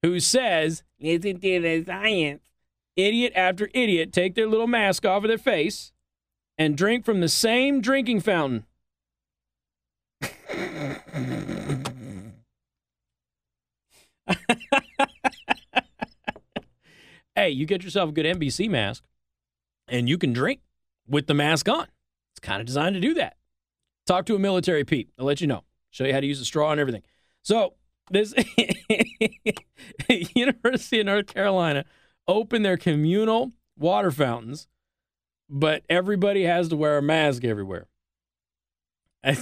who 0.03 0.21
says, 0.21 0.83
listen 1.01 1.41
to 1.41 1.61
the 1.61 1.85
science, 1.87 2.50
idiot 2.97 3.33
after 3.35 3.71
idiot 3.75 4.13
take 4.13 4.35
their 4.35 4.47
little 4.47 4.67
mask 4.67 5.07
off 5.07 5.25
of 5.25 5.29
their 5.29 5.39
face 5.39 5.93
and 6.59 6.77
drink 6.77 7.05
from 7.05 7.21
the 7.21 7.29
same 7.29 7.81
drinking 7.81 8.21
fountain. 8.21 8.67
hey, 17.35 17.51
you 17.51 17.67
get 17.67 17.83
yourself 17.83 18.11
a 18.11 18.13
good 18.13 18.27
NBC 18.27 18.69
mask 18.69 19.05
and 19.89 20.09
you 20.09 20.19
can 20.19 20.33
drink 20.33 20.61
with 21.09 21.27
the 21.27 21.35
mask 21.35 21.69
on. 21.69 21.87
It's 22.33 22.41
kind 22.41 22.61
of 22.61 22.67
designed 22.67 22.95
to 22.95 23.01
do 23.01 23.15
that. 23.15 23.37
Talk 24.07 24.27
to 24.27 24.35
a 24.35 24.39
military 24.39 24.85
Pete. 24.85 25.11
I'll 25.19 25.27
let 25.27 25.41
you 25.41 25.47
know. 25.47 25.65
Show 25.91 26.05
you 26.05 26.13
how 26.13 26.21
to 26.21 26.27
use 26.27 26.41
a 26.41 26.45
straw 26.45 26.71
and 26.71 26.81
everything. 26.81 27.03
So, 27.43 27.75
this 28.11 28.35
University 30.35 31.01
of 31.01 31.07
North 31.07 31.33
Carolina 31.33 31.85
opened 32.31 32.65
their 32.65 32.77
communal 32.77 33.53
water 33.77 34.11
fountains, 34.11 34.69
but 35.49 35.83
everybody 35.89 36.45
has 36.45 36.69
to 36.69 36.77
wear 36.77 36.99
a 36.99 37.03
mask 37.03 37.45
everywhere. 37.45 37.87
I 39.25 39.37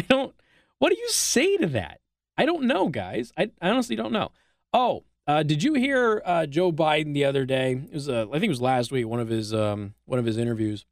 don't. 0.00 0.34
What 0.78 0.90
do 0.90 0.98
you 0.98 1.08
say 1.08 1.56
to 1.58 1.66
that? 1.68 2.00
I 2.36 2.46
don't 2.46 2.64
know, 2.64 2.88
guys. 2.88 3.32
I, 3.38 3.50
I 3.60 3.70
honestly 3.70 3.94
don't 3.94 4.12
know. 4.12 4.32
Oh, 4.72 5.04
uh, 5.26 5.44
did 5.44 5.62
you 5.62 5.74
hear 5.74 6.20
uh, 6.24 6.46
Joe 6.46 6.72
Biden 6.72 7.14
the 7.14 7.24
other 7.24 7.46
day? 7.46 7.72
It 7.72 7.94
was, 7.94 8.08
uh, 8.08 8.26
I 8.28 8.32
think 8.32 8.44
it 8.44 8.48
was 8.48 8.60
last 8.60 8.90
week, 8.90 9.06
one 9.06 9.20
of 9.20 9.28
his 9.28 9.54
um, 9.54 9.94
one 10.04 10.18
of 10.18 10.24
his 10.24 10.36
interviews, 10.36 10.84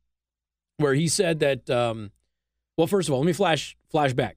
where 0.76 0.94
he 0.94 1.08
said 1.08 1.40
that. 1.40 1.68
Um, 1.68 2.12
well, 2.76 2.86
first 2.86 3.08
of 3.08 3.12
all, 3.12 3.20
let 3.20 3.26
me 3.26 3.32
flash 3.32 3.76
flash 3.90 4.12
back. 4.12 4.36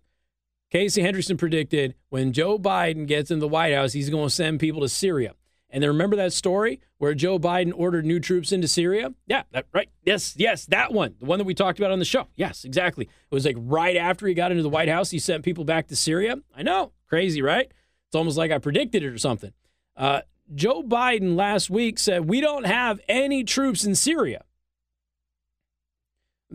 Casey 0.72 1.02
Hendrickson 1.02 1.38
predicted 1.38 1.96
when 2.10 2.34
Joe 2.34 2.58
Biden 2.58 3.08
gets 3.08 3.32
in 3.32 3.40
the 3.40 3.48
White 3.48 3.74
House, 3.74 3.94
he's 3.94 4.10
going 4.10 4.28
to 4.28 4.34
send 4.34 4.60
people 4.60 4.82
to 4.82 4.90
Syria. 4.90 5.34
And 5.70 5.84
then 5.84 5.90
remember 5.90 6.16
that 6.16 6.32
story 6.32 6.80
where 7.00 7.14
Joe 7.14 7.38
Biden 7.38 7.74
ordered 7.76 8.06
new 8.06 8.20
troops 8.20 8.52
into 8.52 8.68
Syria? 8.68 9.14
Yeah, 9.28 9.44
that, 9.52 9.66
right. 9.74 9.90
Yes, 10.04 10.34
yes, 10.38 10.66
that 10.68 10.94
one. 10.94 11.16
The 11.20 11.26
one 11.26 11.40
that 11.40 11.46
we 11.46 11.54
talked 11.54 11.80
about 11.80 11.92
on 11.92 12.00
the 12.00 12.06
show. 12.06 12.28
Yes, 12.36 12.64
exactly. 12.64 13.06
It 13.06 13.36
was 13.36 13.46
like 13.46 13.58
right 13.60 13.98
after 13.98 14.26
he 14.28 14.34
got 14.34 14.52
into 14.52 14.64
the 14.64 14.70
White 14.70 14.90
House, 14.90 15.10
he 15.10 15.20
sent 15.20 15.44
people 15.44 15.66
back 15.66 15.88
to 15.88 15.96
Syria. 15.96 16.38
I 16.56 16.64
know. 16.64 16.94
Crazy, 17.08 17.42
right? 17.42 17.70
It's 18.08 18.16
almost 18.16 18.38
like 18.38 18.52
I 18.52 18.58
predicted 18.58 19.04
it 19.04 19.08
or 19.08 19.18
something. 19.18 19.52
Uh, 19.98 20.22
Joe 20.54 20.84
Biden 20.84 21.36
last 21.36 21.70
week 21.70 22.00
said, 22.00 22.30
We 22.30 22.40
don't 22.40 22.66
have 22.66 23.00
any 23.08 23.44
troops 23.44 23.84
in 23.84 23.96
Syria. 23.96 24.44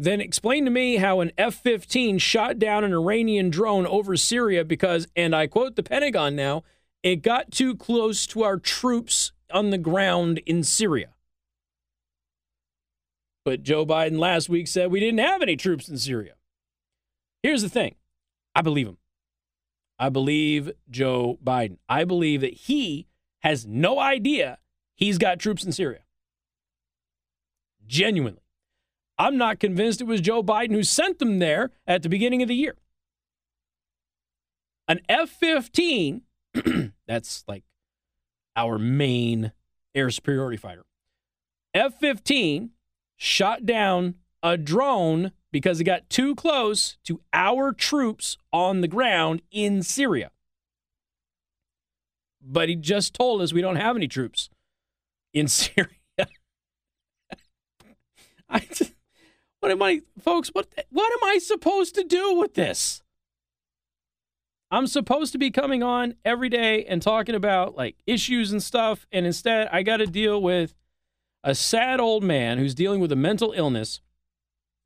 Then 0.01 0.23
explain 0.23 0.65
to 0.65 0.71
me 0.71 0.97
how 0.97 1.21
an 1.21 1.31
F 1.37 1.57
15 1.57 2.17
shot 2.17 2.59
down 2.59 2.85
an 2.85 2.95
Iranian 2.95 3.51
drone 3.51 3.87
over 3.87 4.17
Syria 4.17 4.65
because, 4.65 5.07
and 5.15 5.37
I 5.37 5.47
quote 5.47 5.77
the 5.77 5.83
Pentagon 5.83 6.35
now, 6.35 6.65
it 7.03 7.17
got 7.17 7.51
too 7.51 7.77
close 7.77 8.27
to 8.29 8.43
our 8.43 8.57
troops 8.57 9.33
on 9.53 9.69
the 9.69 9.77
ground 9.77 10.39
in 10.47 10.63
Syria. 10.63 11.11
But 13.45 13.63
Joe 13.63 13.85
Biden 13.85 14.19
last 14.19 14.49
week 14.49 14.69
said 14.69 14.91
we 14.91 15.01
didn't 15.01 15.21
have 15.21 15.43
any 15.43 15.55
troops 15.55 15.87
in 15.87 15.99
Syria. 15.99 16.33
Here's 17.43 17.61
the 17.61 17.69
thing 17.69 17.97
I 18.55 18.63
believe 18.63 18.89
him. 18.89 18.97
I 19.99 20.09
believe 20.09 20.73
Joe 20.89 21.39
Biden. 21.45 21.77
I 21.91 22.05
believe 22.05 22.41
that 22.41 22.55
he 22.55 23.07
has 23.41 23.67
no 23.67 23.99
idea 23.99 24.61
he's 24.95 25.19
got 25.19 25.39
troops 25.39 25.63
in 25.63 25.73
Syria. 25.73 26.05
Genuinely. 27.87 28.41
I'm 29.21 29.37
not 29.37 29.61
convinced 29.61 30.01
it 30.01 30.07
was 30.07 30.23
Joe 30.23 30.43
Biden 30.43 30.73
who 30.73 30.83
sent 30.83 31.19
them 31.19 31.41
there 31.41 31.73
at 31.87 32.03
the 32.03 32.09
beginning 32.09 32.41
of 32.41 32.49
the 32.49 32.55
year. 32.55 32.77
An 34.89 35.01
F 35.11 35.29
15 35.29 36.23
That's 37.07 37.45
like 37.47 37.65
our 38.57 38.79
main 38.79 39.53
air 39.95 40.09
superiority 40.11 40.57
fighter. 40.57 40.87
F 41.75 41.99
15 41.99 42.71
shot 43.19 43.67
down 43.67 44.15
a 44.43 44.57
drone 44.57 45.33
because 45.53 45.81
it 45.81 45.85
got 45.85 46.09
too 46.09 46.35
close 46.35 46.97
to 47.05 47.21
our 47.35 47.73
troops 47.73 48.39
on 48.55 48.81
the 48.81 48.89
ground 48.89 49.43
in 49.51 49.83
Syria. 49.83 50.31
But 52.41 52.71
he 52.71 52.75
just 52.75 53.13
told 53.13 53.43
us 53.43 53.53
we 53.53 53.61
don't 53.61 53.77
have 53.77 53.97
any 53.97 54.09
troops 54.09 54.49
in 55.35 55.47
Syria. 55.49 55.89
I 58.49 58.61
just, 58.61 58.95
what 59.71 59.77
am 59.77 59.83
I, 59.83 60.03
folks? 60.21 60.49
What 60.53 60.67
what 60.91 61.13
am 61.13 61.29
I 61.29 61.39
supposed 61.39 61.95
to 61.95 62.03
do 62.03 62.35
with 62.35 62.55
this? 62.55 63.03
I'm 64.73 64.87
supposed 64.87 65.33
to 65.33 65.39
be 65.39 65.51
coming 65.51 65.83
on 65.83 66.15
every 66.25 66.49
day 66.49 66.85
and 66.85 67.01
talking 67.01 67.35
about 67.35 67.77
like 67.77 67.97
issues 68.07 68.51
and 68.51 68.63
stuff, 68.63 69.07
and 69.13 69.27
instead 69.27 69.69
I 69.73 69.83
got 69.83 69.99
to 69.99 70.07
deal 70.07 70.43
with 70.43 70.75
a 71.45 71.55
sad 71.55 72.01
old 72.01 72.25
man 72.25 72.59
who's 72.59 72.75
dealing 72.75 73.01
with 73.01 73.13
a 73.13 73.17
mental 73.17 73.53
illness 73.53 74.01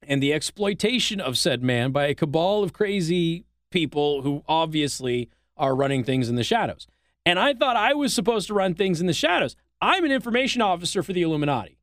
and 0.02 0.22
the 0.22 0.34
exploitation 0.34 1.20
of 1.20 1.38
said 1.38 1.62
man 1.62 1.90
by 1.90 2.06
a 2.06 2.14
cabal 2.14 2.62
of 2.62 2.72
crazy 2.74 3.44
people 3.70 4.22
who 4.22 4.42
obviously 4.46 5.30
are 5.56 5.74
running 5.74 6.04
things 6.04 6.28
in 6.28 6.36
the 6.36 6.44
shadows. 6.44 6.86
And 7.24 7.38
I 7.38 7.54
thought 7.54 7.76
I 7.76 7.94
was 7.94 8.12
supposed 8.12 8.48
to 8.48 8.54
run 8.54 8.74
things 8.74 9.00
in 9.00 9.06
the 9.06 9.14
shadows. 9.14 9.56
I'm 9.80 10.04
an 10.04 10.12
information 10.12 10.60
officer 10.60 11.02
for 11.02 11.14
the 11.14 11.22
Illuminati. 11.22 11.78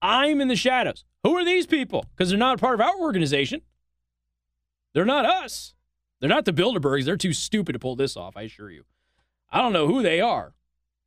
I'm 0.00 0.40
in 0.40 0.48
the 0.48 0.56
shadows. 0.56 1.04
Who 1.26 1.34
are 1.34 1.44
these 1.44 1.66
people? 1.66 2.04
Because 2.14 2.28
they're 2.28 2.38
not 2.38 2.60
part 2.60 2.74
of 2.74 2.80
our 2.80 3.00
organization. 3.00 3.62
They're 4.94 5.04
not 5.04 5.26
us. 5.26 5.74
They're 6.20 6.28
not 6.28 6.44
the 6.44 6.52
Bilderbergs. 6.52 7.04
They're 7.04 7.16
too 7.16 7.32
stupid 7.32 7.72
to 7.72 7.80
pull 7.80 7.96
this 7.96 8.16
off, 8.16 8.36
I 8.36 8.42
assure 8.42 8.70
you. 8.70 8.84
I 9.50 9.60
don't 9.60 9.72
know 9.72 9.88
who 9.88 10.04
they 10.04 10.20
are, 10.20 10.54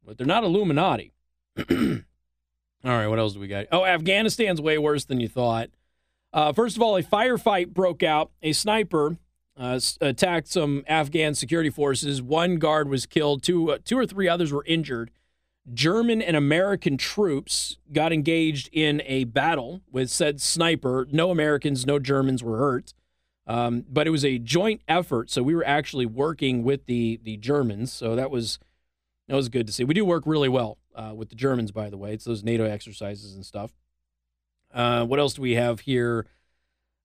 but 0.05 0.17
they're 0.17 0.27
not 0.27 0.43
Illuminati. 0.43 1.13
All 1.57 1.65
right, 2.83 3.07
what 3.07 3.17
else 3.17 3.31
do 3.31 3.39
we 3.39 3.47
got? 3.47 3.67
Oh, 3.71 3.85
Afghanistan's 3.85 4.59
way 4.59 4.77
worse 4.77 5.05
than 5.05 5.21
you 5.21 5.29
thought. 5.29 5.69
Uh, 6.33 6.51
first 6.51 6.75
of 6.75 6.81
all, 6.81 6.97
a 6.97 7.01
firefight 7.01 7.69
broke 7.69 8.03
out. 8.03 8.29
A 8.43 8.51
sniper 8.51 9.15
uh, 9.55 9.79
attacked 10.01 10.49
some 10.49 10.83
Afghan 10.85 11.33
security 11.33 11.69
forces. 11.69 12.21
One 12.21 12.57
guard 12.57 12.89
was 12.89 13.05
killed. 13.05 13.41
Two, 13.41 13.71
uh, 13.71 13.77
two 13.85 13.97
or 13.97 14.05
three 14.05 14.27
others 14.27 14.51
were 14.51 14.65
injured. 14.67 15.11
German 15.73 16.21
and 16.21 16.35
American 16.35 16.97
troops 16.97 17.77
got 17.91 18.11
engaged 18.13 18.69
in 18.71 19.01
a 19.05 19.25
battle 19.25 19.81
with 19.91 20.09
said 20.09 20.41
sniper. 20.41 21.07
No 21.11 21.31
Americans, 21.31 21.85
no 21.85 21.99
Germans 21.99 22.43
were 22.43 22.57
hurt. 22.57 22.93
Um, 23.47 23.83
but 23.89 24.05
it 24.05 24.11
was 24.11 24.23
a 24.23 24.37
joint 24.37 24.81
effort, 24.87 25.31
so 25.31 25.41
we 25.41 25.55
were 25.55 25.65
actually 25.65 26.05
working 26.05 26.63
with 26.63 26.85
the 26.85 27.19
the 27.23 27.35
Germans. 27.37 27.91
So 27.91 28.15
that 28.15 28.29
was 28.29 28.59
that 29.27 29.35
was 29.35 29.49
good 29.49 29.65
to 29.65 29.73
see. 29.73 29.83
We 29.83 29.95
do 29.95 30.05
work 30.05 30.23
really 30.27 30.49
well 30.49 30.77
uh, 30.95 31.13
with 31.15 31.29
the 31.29 31.35
Germans, 31.35 31.71
by 31.71 31.89
the 31.89 31.97
way. 31.97 32.13
It's 32.13 32.25
those 32.25 32.43
NATO 32.43 32.65
exercises 32.65 33.33
and 33.33 33.43
stuff. 33.43 33.71
Uh, 34.71 35.03
what 35.05 35.19
else 35.19 35.33
do 35.33 35.41
we 35.41 35.55
have 35.55 35.79
here? 35.79 36.27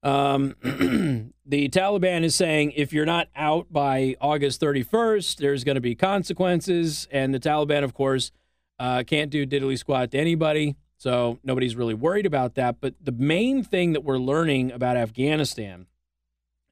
Um, 0.02 0.54
the 1.47 1.68
Taliban 1.71 2.25
is 2.25 2.35
saying 2.35 2.73
if 2.73 2.92
you're 2.92 3.06
not 3.06 3.28
out 3.35 3.73
by 3.73 4.16
August 4.21 4.61
31st, 4.61 5.37
there's 5.37 5.64
going 5.64 5.76
to 5.76 5.80
be 5.80 5.94
consequences. 5.94 7.09
And 7.11 7.33
the 7.33 7.40
Taliban, 7.40 7.85
of 7.85 7.94
course, 7.94 8.30
uh, 8.78 9.02
can't 9.07 9.31
do 9.31 9.47
diddly 9.47 9.78
squat 9.78 10.11
to 10.12 10.19
anybody. 10.19 10.76
So 10.97 11.38
nobody's 11.45 11.76
really 11.76 11.95
worried 11.95 12.26
about 12.26 12.54
that. 12.54 12.81
But 12.81 12.95
the 13.02 13.12
main 13.12 13.62
thing 13.62 13.93
that 13.93 14.02
we're 14.02 14.19
learning 14.19 14.73
about 14.73 14.97
Afghanistan 14.97 15.87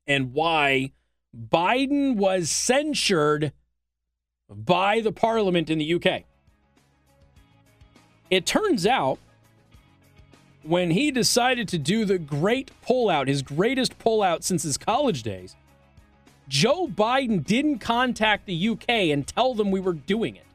and 0.06 0.32
why 0.32 0.92
Biden 1.36 2.16
was 2.16 2.50
censured 2.50 3.52
by 4.48 5.00
the 5.00 5.12
parliament 5.12 5.70
in 5.70 5.78
the 5.78 5.94
UK. 5.94 6.24
It 8.30 8.46
turns 8.46 8.86
out 8.86 9.18
when 10.62 10.90
he 10.90 11.10
decided 11.10 11.68
to 11.68 11.78
do 11.78 12.04
the 12.04 12.18
great 12.18 12.70
pullout, 12.86 13.28
his 13.28 13.42
greatest 13.42 13.98
pullout 13.98 14.42
since 14.42 14.62
his 14.62 14.78
college 14.78 15.22
days, 15.22 15.56
Joe 16.48 16.86
Biden 16.86 17.44
didn't 17.44 17.78
contact 17.78 18.46
the 18.46 18.68
UK 18.68 18.88
and 18.88 19.26
tell 19.26 19.54
them 19.54 19.70
we 19.70 19.80
were 19.80 19.92
doing 19.92 20.36
it, 20.36 20.46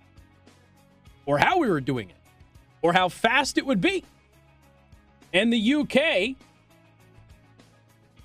or 1.27 1.37
how 1.37 1.59
we 1.59 1.69
were 1.69 1.81
doing 1.81 2.09
it, 2.09 2.15
or 2.81 2.93
how 2.93 3.09
fast 3.09 3.59
it 3.59 3.65
would 3.67 3.81
be. 3.81 4.03
And 5.33 5.53
the 5.53 5.73
UK 5.75 6.35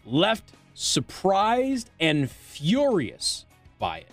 left 0.07 0.53
surprised 0.73 1.91
and 2.01 2.31
furious 2.31 3.45
by 3.79 3.99
it. 3.99 4.09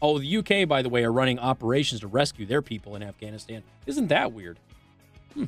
Oh, 0.00 0.18
the 0.20 0.36
UK, 0.36 0.68
by 0.68 0.82
the 0.82 0.88
way, 0.88 1.02
are 1.02 1.10
running 1.10 1.40
operations 1.40 2.02
to 2.02 2.06
rescue 2.06 2.46
their 2.46 2.62
people 2.62 2.94
in 2.94 3.02
Afghanistan. 3.02 3.64
Isn't 3.86 4.06
that 4.08 4.32
weird? 4.32 4.58
Hmm. 5.34 5.46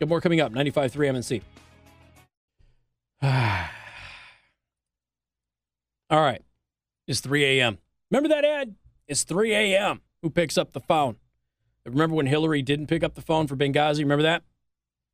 Got 0.00 0.08
more 0.08 0.20
coming 0.20 0.40
up. 0.40 0.52
95.3 0.52 1.42
MNC. 3.22 3.22
All 6.10 6.20
right. 6.20 6.42
It's 7.06 7.20
3 7.20 7.60
a.m. 7.60 7.78
Remember 8.10 8.28
that 8.30 8.44
ad? 8.44 8.74
It's 9.06 9.22
3 9.22 9.54
a.m. 9.54 10.00
Who 10.22 10.30
picks 10.30 10.58
up 10.58 10.72
the 10.72 10.80
phone? 10.80 11.16
Remember 11.86 12.16
when 12.16 12.26
Hillary 12.26 12.62
didn't 12.62 12.88
pick 12.88 13.02
up 13.02 13.14
the 13.14 13.22
phone 13.22 13.46
for 13.46 13.56
Benghazi? 13.56 14.00
Remember 14.00 14.22
that? 14.22 14.42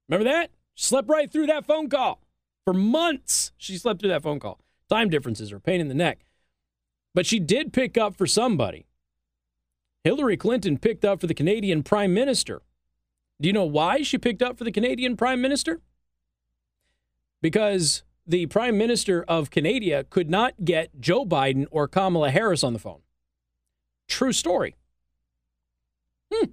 Remember 0.09 0.25
that? 0.25 0.51
She 0.75 0.87
Slept 0.87 1.09
right 1.09 1.31
through 1.31 1.47
that 1.47 1.67
phone 1.67 1.89
call. 1.89 2.21
For 2.65 2.73
months, 2.73 3.53
she 3.57 3.77
slept 3.77 4.01
through 4.01 4.11
that 4.11 4.23
phone 4.23 4.41
call. 4.41 4.61
Time 4.89 5.11
differences 5.11 5.53
are 5.53 5.57
a 5.57 5.61
pain 5.61 5.81
in 5.81 5.89
the 5.89 5.95
neck. 5.95 6.21
But 7.15 7.27
she 7.27 7.39
did 7.39 7.73
pick 7.73 7.99
up 7.99 8.17
for 8.17 8.27
somebody. 8.27 8.87
Hillary 10.05 10.37
Clinton 10.37 10.79
picked 10.79 11.05
up 11.05 11.21
for 11.21 11.27
the 11.27 11.35
Canadian 11.35 11.83
Prime 11.83 12.15
Minister. 12.15 12.63
Do 13.41 13.49
you 13.49 13.53
know 13.53 13.65
why 13.65 14.03
she 14.03 14.19
picked 14.19 14.43
up 14.43 14.57
for 14.57 14.65
the 14.65 14.73
Canadian 14.73 15.17
Prime 15.17 15.41
Minister? 15.41 15.81
Because 17.41 18.03
the 18.27 18.47
Prime 18.47 18.79
Minister 18.79 19.25
of 19.27 19.51
Canada 19.51 20.05
could 20.09 20.31
not 20.31 20.65
get 20.65 21.01
Joe 21.01 21.25
Biden 21.25 21.67
or 21.71 21.89
Kamala 21.89 22.31
Harris 22.31 22.63
on 22.63 22.73
the 22.73 22.79
phone. 22.79 23.01
True 24.09 24.33
story. 24.33 24.77
Hmm. 26.33 26.51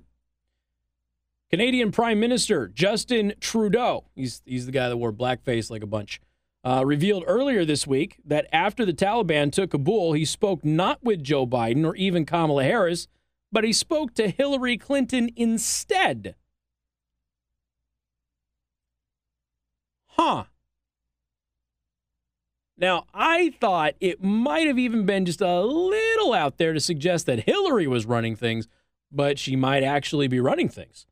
Canadian 1.49 1.91
Prime 1.91 2.19
Minister 2.19 2.67
Justin 2.67 3.33
Trudeau, 3.39 4.05
he's, 4.15 4.41
he's 4.45 4.65
the 4.67 4.71
guy 4.71 4.87
that 4.87 4.97
wore 4.97 5.11
blackface 5.11 5.71
like 5.71 5.81
a 5.81 5.87
bunch, 5.87 6.21
uh, 6.63 6.83
revealed 6.85 7.23
earlier 7.25 7.65
this 7.65 7.87
week 7.87 8.17
that 8.25 8.47
after 8.51 8.85
the 8.85 8.93
Taliban 8.93 9.51
took 9.51 9.71
Kabul, 9.71 10.13
he 10.13 10.25
spoke 10.25 10.63
not 10.63 11.03
with 11.03 11.23
Joe 11.23 11.47
Biden 11.47 11.85
or 11.85 11.95
even 11.95 12.25
Kamala 12.25 12.63
Harris, 12.63 13.07
but 13.51 13.63
he 13.63 13.73
spoke 13.73 14.13
to 14.15 14.29
Hillary 14.29 14.77
Clinton 14.77 15.29
instead. 15.35 16.35
Huh. 20.07 20.43
Now, 22.77 23.05
I 23.13 23.53
thought 23.59 23.95
it 23.99 24.23
might 24.23 24.67
have 24.67 24.77
even 24.77 25.05
been 25.05 25.25
just 25.25 25.41
a 25.41 25.61
little 25.61 26.33
out 26.33 26.57
there 26.57 26.73
to 26.73 26.79
suggest 26.79 27.25
that 27.25 27.45
Hillary 27.45 27.87
was 27.87 28.05
running 28.05 28.35
things, 28.35 28.67
but 29.11 29.39
she 29.39 29.55
might 29.55 29.83
actually 29.83 30.27
be 30.27 30.39
running 30.39 30.69
things. 30.69 31.07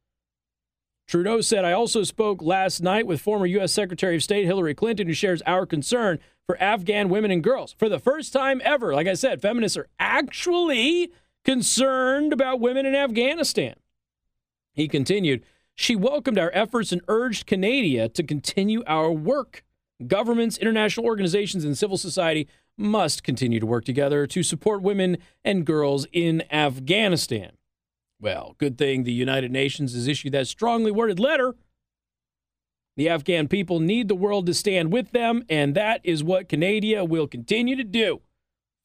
Trudeau 1.08 1.40
said, 1.40 1.64
I 1.64 1.72
also 1.72 2.04
spoke 2.04 2.42
last 2.42 2.82
night 2.82 3.08
with 3.08 3.22
former 3.22 3.46
U.S. 3.46 3.72
Secretary 3.72 4.18
of 4.18 4.24
State 4.24 4.46
Hillary 4.46 4.76
Clinton, 4.76 5.08
who 5.08 5.14
shares 5.14 5.42
our 5.44 5.66
concern 5.66 6.20
for 6.46 6.62
Afghan 6.62 7.08
women 7.08 7.32
and 7.32 7.42
girls. 7.44 7.72
For 7.72 7.88
the 7.88 8.00
first 8.00 8.34
time 8.34 8.62
ever, 8.64 8.94
like 8.94 9.08
I 9.08 9.14
said, 9.14 9.42
feminists 9.42 9.78
are 9.78 9.88
actually 10.00 11.12
concerned 11.46 12.34
about 12.34 12.60
women 12.60 12.86
in 12.86 12.94
Afghanistan. 12.94 13.76
He 14.74 14.90
continued, 14.90 15.44
she 15.76 15.96
welcomed 15.96 16.38
our 16.38 16.52
efforts 16.54 16.92
and 16.92 17.02
urged 17.08 17.46
Canada 17.46 18.10
to 18.10 18.24
continue 18.24 18.84
our 18.86 19.10
work. 19.10 19.64
Governments, 20.06 20.58
international 20.58 21.06
organizations, 21.06 21.64
and 21.64 21.78
civil 21.78 21.98
society 21.98 22.50
must 22.78 23.24
continue 23.24 23.60
to 23.60 23.66
work 23.66 23.86
together 23.86 24.28
to 24.28 24.44
support 24.44 24.82
women 24.82 25.18
and 25.44 25.66
girls 25.66 26.06
in 26.12 26.44
Afghanistan. 26.52 27.57
Well, 28.20 28.56
good 28.58 28.78
thing 28.78 29.04
the 29.04 29.12
United 29.12 29.52
Nations 29.52 29.94
has 29.94 30.08
issued 30.08 30.32
that 30.34 30.48
strongly 30.48 30.92
worded 30.92 31.20
letter. 31.20 31.56
The 32.96 33.10
Afghan 33.10 33.48
people 33.48 33.80
need 33.80 34.08
the 34.08 34.16
world 34.16 34.48
to 34.48 34.56
stand 34.56 34.92
with 34.92 35.12
them, 35.12 35.44
and 35.50 35.76
that 35.76 36.02
is 36.04 36.24
what 36.24 36.50
Canada 36.50 37.06
will 37.06 37.28
continue 37.28 37.76
to 37.76 37.84
do 37.84 38.22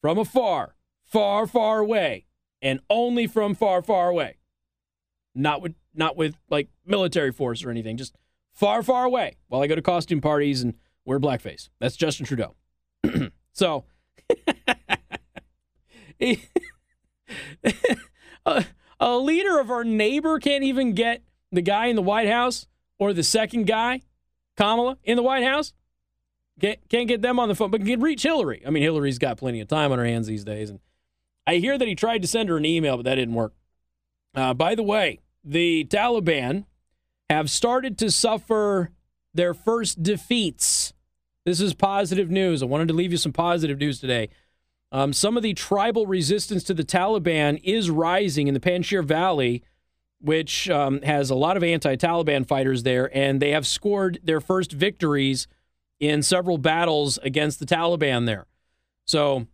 from 0.01 0.19
afar, 0.19 0.75
far, 1.03 1.47
far 1.47 1.79
away, 1.79 2.25
and 2.61 2.79
only 2.91 3.25
from 3.25 3.55
far, 3.55 3.81
far 3.81 4.09
away. 4.09 4.37
Not 5.33 5.63
with 5.63 5.73
not 5.95 6.15
with 6.15 6.35
like 6.49 6.69
military 6.85 7.31
force 7.31 7.63
or 7.63 7.71
anything, 7.71 7.97
just 7.97 8.15
far, 8.53 8.83
far 8.83 9.03
away 9.03 9.37
while 9.47 9.63
I 9.63 9.67
go 9.67 9.75
to 9.75 9.81
costume 9.81 10.21
parties 10.21 10.61
and 10.61 10.75
wear 11.05 11.19
blackface. 11.19 11.69
That's 11.79 11.95
Justin 11.95 12.27
Trudeau. 12.27 12.53
so 13.51 13.85
uh, 18.45 18.63
a 18.99 19.17
leader 19.17 19.59
of 19.59 19.69
our 19.69 19.83
neighbor 19.83 20.39
can't 20.39 20.63
even 20.63 20.93
get 20.93 21.21
the 21.51 21.61
guy 21.61 21.87
in 21.87 21.95
the 21.95 22.01
White 22.01 22.27
House 22.29 22.67
or 22.99 23.13
the 23.13 23.23
second 23.23 23.65
guy, 23.65 24.01
Kamala, 24.57 24.97
in 25.03 25.15
the 25.15 25.23
White 25.23 25.43
House. 25.43 25.73
Can't, 26.59 26.79
can't 26.89 27.07
get 27.07 27.21
them 27.21 27.39
on 27.39 27.49
the 27.49 27.55
phone, 27.55 27.71
but 27.71 27.83
can 27.85 28.01
reach 28.01 28.23
Hillary. 28.23 28.61
I 28.65 28.69
mean, 28.69 28.83
Hillary's 28.83 29.17
got 29.17 29.37
plenty 29.37 29.59
of 29.59 29.67
time 29.67 29.91
on 29.91 29.99
her 29.99 30.05
hands 30.05 30.27
these 30.27 30.43
days. 30.43 30.69
And 30.69 30.79
I 31.47 31.55
hear 31.55 31.77
that 31.77 31.87
he 31.87 31.95
tried 31.95 32.21
to 32.21 32.27
send 32.27 32.49
her 32.49 32.57
an 32.57 32.65
email, 32.65 32.97
but 32.97 33.05
that 33.05 33.15
didn't 33.15 33.33
work. 33.33 33.53
Uh, 34.35 34.53
by 34.53 34.75
the 34.75 34.83
way, 34.83 35.19
the 35.43 35.85
Taliban 35.85 36.65
have 37.29 37.49
started 37.49 37.97
to 37.99 38.11
suffer 38.11 38.91
their 39.33 39.53
first 39.53 40.03
defeats. 40.03 40.93
This 41.45 41.59
is 41.59 41.73
positive 41.73 42.29
news. 42.29 42.63
I 42.63 42.67
wanted 42.67 42.87
to 42.89 42.93
leave 42.93 43.11
you 43.11 43.17
some 43.17 43.33
positive 43.33 43.79
news 43.79 43.99
today. 43.99 44.29
Um, 44.93 45.11
some 45.11 45.35
of 45.35 45.43
the 45.43 45.55
tribal 45.55 46.05
resistance 46.05 46.63
to 46.65 46.73
the 46.75 46.83
Taliban 46.83 47.59
is 47.63 47.89
rising 47.89 48.47
in 48.47 48.53
the 48.53 48.59
Panjshir 48.59 49.03
Valley, 49.03 49.63
which 50.21 50.69
um, 50.69 51.01
has 51.01 51.31
a 51.31 51.35
lot 51.35 51.57
of 51.57 51.63
anti 51.63 51.95
Taliban 51.95 52.47
fighters 52.47 52.83
there, 52.83 53.09
and 53.17 53.41
they 53.41 53.49
have 53.49 53.65
scored 53.65 54.19
their 54.23 54.39
first 54.39 54.71
victories 54.71 55.47
in 55.99 56.21
several 56.21 56.59
battles 56.59 57.17
against 57.23 57.59
the 57.59 57.65
Taliban 57.65 58.27
there. 58.27 58.45
So, 59.05 59.47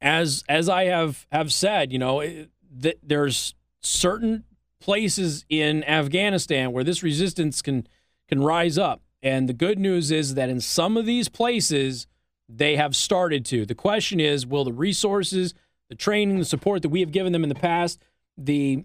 as 0.00 0.44
as 0.48 0.68
I 0.68 0.84
have 0.84 1.26
have 1.32 1.52
said, 1.52 1.92
you 1.92 1.98
know, 1.98 2.20
th- 2.20 2.98
there's 3.02 3.56
certain 3.80 4.44
places 4.80 5.44
in 5.48 5.82
Afghanistan 5.82 6.70
where 6.70 6.84
this 6.84 7.02
resistance 7.02 7.60
can 7.60 7.88
can 8.28 8.40
rise 8.40 8.78
up, 8.78 9.02
and 9.20 9.48
the 9.48 9.52
good 9.52 9.80
news 9.80 10.12
is 10.12 10.34
that 10.34 10.48
in 10.48 10.60
some 10.60 10.96
of 10.96 11.06
these 11.06 11.28
places 11.28 12.06
they 12.48 12.76
have 12.76 12.94
started 12.94 13.44
to. 13.46 13.66
The 13.66 13.74
question 13.74 14.20
is, 14.20 14.46
will 14.46 14.64
the 14.64 14.72
resources, 14.72 15.54
the 15.88 15.94
training, 15.94 16.38
the 16.38 16.44
support 16.44 16.82
that 16.82 16.88
we 16.88 17.00
have 17.00 17.12
given 17.12 17.32
them 17.32 17.42
in 17.42 17.48
the 17.48 17.54
past, 17.54 18.00
the 18.36 18.84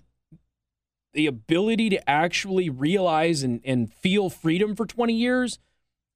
the 1.13 1.25
ability 1.25 1.89
to 1.89 2.09
actually 2.09 2.69
realize 2.69 3.41
and, 3.41 3.61
and 3.65 3.91
feel 3.91 4.29
freedom 4.29 4.75
for 4.75 4.85
20 4.85 5.11
years, 5.11 5.57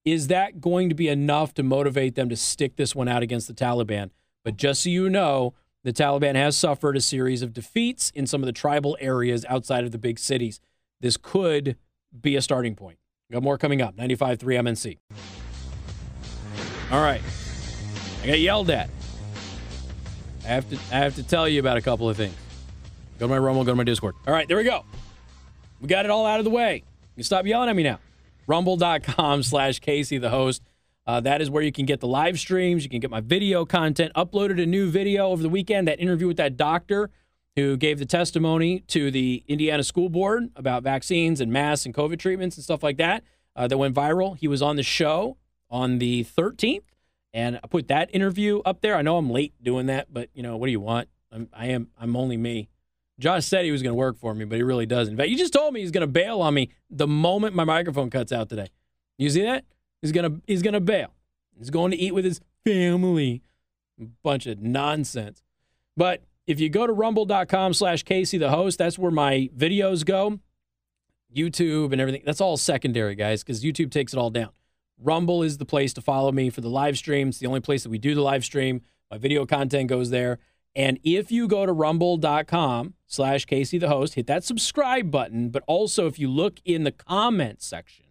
is 0.05 0.27
that 0.27 0.61
going 0.61 0.87
to 0.89 0.95
be 0.95 1.07
enough 1.07 1.53
to 1.55 1.63
motivate 1.63 2.13
them 2.13 2.29
to 2.29 2.35
stick 2.35 2.75
this 2.75 2.93
one 2.95 3.07
out 3.07 3.23
against 3.23 3.47
the 3.47 3.55
Taliban? 3.55 4.11
But 4.45 4.55
just 4.55 4.83
so 4.83 4.89
you 4.89 5.09
know, 5.09 5.55
the 5.83 5.93
Taliban 5.93 6.35
has 6.35 6.55
suffered 6.55 6.95
a 6.95 7.01
series 7.01 7.41
of 7.41 7.53
defeats 7.53 8.11
in 8.11 8.27
some 8.27 8.43
of 8.43 8.45
the 8.45 8.53
tribal 8.53 8.95
areas 8.99 9.45
outside 9.49 9.83
of 9.83 9.91
the 9.91 9.97
big 9.97 10.19
cities. 10.19 10.59
This 11.01 11.17
could 11.17 11.75
be 12.21 12.35
a 12.35 12.41
starting 12.41 12.75
point. 12.75 12.99
Got 13.31 13.43
more 13.43 13.57
coming 13.57 13.81
up. 13.81 13.95
95.3 13.97 14.37
MNC. 14.37 15.42
All 16.91 17.01
right. 17.01 17.21
I 18.23 18.27
got 18.27 18.39
yelled 18.39 18.69
at. 18.69 18.89
I 20.43 20.47
have 20.47 20.69
to 20.69 20.75
I 20.91 20.99
have 20.99 21.15
to 21.15 21.23
tell 21.23 21.47
you 21.47 21.59
about 21.59 21.77
a 21.77 21.81
couple 21.81 22.09
of 22.09 22.17
things. 22.17 22.35
Go 23.19 23.27
to 23.27 23.29
my 23.29 23.37
Rumble, 23.37 23.63
go 23.63 23.71
to 23.71 23.75
my 23.75 23.83
Discord. 23.83 24.15
All 24.27 24.33
right, 24.33 24.47
there 24.47 24.57
we 24.57 24.63
go. 24.63 24.85
We 25.81 25.87
got 25.87 26.05
it 26.05 26.11
all 26.11 26.25
out 26.25 26.39
of 26.39 26.45
the 26.45 26.51
way. 26.51 26.83
You 27.15 27.23
stop 27.23 27.45
yelling 27.45 27.69
at 27.69 27.75
me 27.75 27.83
now. 27.83 27.99
Rumble.com 28.47 29.43
slash 29.43 29.79
Casey 29.79 30.17
the 30.17 30.29
host. 30.29 30.61
Uh, 31.05 31.19
that 31.21 31.41
is 31.41 31.49
where 31.49 31.63
you 31.63 31.71
can 31.71 31.85
get 31.85 31.99
the 31.99 32.07
live 32.07 32.39
streams. 32.39 32.83
You 32.83 32.89
can 32.89 32.99
get 32.99 33.11
my 33.11 33.21
video 33.21 33.65
content. 33.65 34.11
Uploaded 34.15 34.61
a 34.61 34.65
new 34.65 34.89
video 34.89 35.27
over 35.27 35.43
the 35.43 35.49
weekend, 35.49 35.87
that 35.87 35.99
interview 35.99 36.27
with 36.27 36.37
that 36.37 36.57
doctor 36.57 37.09
who 37.55 37.77
gave 37.77 37.99
the 37.99 38.05
testimony 38.05 38.79
to 38.87 39.11
the 39.11 39.43
Indiana 39.47 39.83
School 39.83 40.09
Board 40.09 40.49
about 40.55 40.83
vaccines 40.83 41.39
and 41.39 41.51
masks 41.51 41.85
and 41.85 41.93
COVID 41.93 42.19
treatments 42.19 42.55
and 42.57 42.63
stuff 42.63 42.83
like 42.83 42.97
that. 42.97 43.23
Uh, 43.55 43.67
that 43.67 43.77
went 43.77 43.95
viral. 43.95 44.35
He 44.37 44.47
was 44.47 44.61
on 44.61 44.77
the 44.77 44.83
show 44.83 45.37
on 45.73 45.97
the 45.97 46.23
13th, 46.23 46.83
and 47.33 47.59
I 47.61 47.67
put 47.67 47.87
that 47.87 48.13
interview 48.13 48.61
up 48.63 48.81
there. 48.81 48.95
I 48.95 49.01
know 49.01 49.17
I'm 49.17 49.31
late 49.31 49.53
doing 49.61 49.87
that, 49.87 50.13
but 50.13 50.29
you 50.33 50.43
know 50.43 50.55
what 50.55 50.67
do 50.67 50.71
you 50.71 50.79
want? 50.79 51.09
I'm, 51.31 51.49
I 51.51 51.67
am. 51.67 51.89
I'm 51.99 52.15
only 52.15 52.37
me. 52.37 52.69
Josh 53.19 53.45
said 53.45 53.65
he 53.65 53.71
was 53.71 53.81
going 53.81 53.91
to 53.91 53.97
work 53.97 54.17
for 54.17 54.33
me, 54.35 54.45
but 54.45 54.55
he 54.55 54.63
really 54.63 54.85
doesn't. 54.85 55.13
In 55.13 55.17
fact, 55.17 55.29
he 55.29 55.35
just 55.35 55.51
told 55.51 55.73
me 55.73 55.81
he's 55.81 55.91
going 55.91 56.01
to 56.01 56.07
bail 56.07 56.41
on 56.41 56.53
me 56.53 56.69
the 56.89 57.07
moment 57.07 57.55
my 57.55 57.63
microphone 57.63 58.09
cuts 58.09 58.31
out 58.31 58.49
today. 58.49 58.67
You 59.17 59.29
see 59.29 59.43
that? 59.43 59.65
He's 60.01 60.11
gonna 60.11 60.41
he's 60.47 60.61
gonna 60.61 60.81
bail. 60.81 61.13
He's 61.57 61.69
going 61.69 61.91
to 61.91 61.97
eat 61.97 62.13
with 62.13 62.25
his 62.25 62.41
family. 62.65 63.41
Bunch 64.23 64.45
of 64.47 64.59
nonsense. 64.59 65.41
But 65.95 66.23
if 66.45 66.59
you 66.59 66.69
go 66.69 66.85
to 66.85 66.93
rumble.com 66.93 67.73
slash 67.73 68.03
Casey 68.03 68.37
the 68.37 68.49
host, 68.49 68.77
that's 68.77 68.97
where 68.97 69.11
my 69.11 69.49
videos 69.55 70.05
go. 70.05 70.39
YouTube 71.33 71.93
and 71.93 72.01
everything. 72.01 72.23
That's 72.25 72.41
all 72.41 72.57
secondary, 72.57 73.15
guys, 73.15 73.43
because 73.43 73.63
YouTube 73.63 73.91
takes 73.91 74.13
it 74.13 74.17
all 74.17 74.29
down. 74.29 74.49
Rumble 75.03 75.43
is 75.43 75.57
the 75.57 75.65
place 75.65 75.93
to 75.93 76.01
follow 76.01 76.31
me 76.31 76.49
for 76.49 76.61
the 76.61 76.69
live 76.69 76.97
stream. 76.97 77.27
It's 77.27 77.39
the 77.39 77.47
only 77.47 77.59
place 77.59 77.83
that 77.83 77.89
we 77.89 77.97
do 77.97 78.15
the 78.15 78.21
live 78.21 78.45
stream. 78.45 78.81
My 79.11 79.17
video 79.17 79.45
content 79.45 79.89
goes 79.89 80.09
there. 80.09 80.39
And 80.75 80.97
if 81.03 81.31
you 81.31 81.47
go 81.47 81.65
to 81.65 81.73
rumble.com 81.73 82.93
slash 83.05 83.45
Casey 83.45 83.77
the 83.77 83.89
host, 83.89 84.15
hit 84.15 84.27
that 84.27 84.43
subscribe 84.43 85.11
button. 85.11 85.49
But 85.49 85.63
also, 85.67 86.07
if 86.07 86.17
you 86.17 86.29
look 86.29 86.59
in 86.65 86.83
the 86.83 86.91
comments 86.91 87.65
section, 87.65 88.05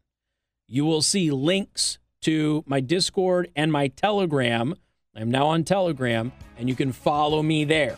you 0.68 0.85
will 0.85 1.02
see 1.02 1.31
links 1.31 1.98
to 2.20 2.62
my 2.66 2.81
Discord 2.81 3.50
and 3.57 3.72
my 3.72 3.88
Telegram. 3.88 4.74
I'm 5.16 5.31
now 5.31 5.46
on 5.46 5.64
Telegram, 5.64 6.31
and 6.57 6.68
you 6.68 6.74
can 6.74 6.92
follow 6.92 7.42
me 7.42 7.64
there. 7.64 7.96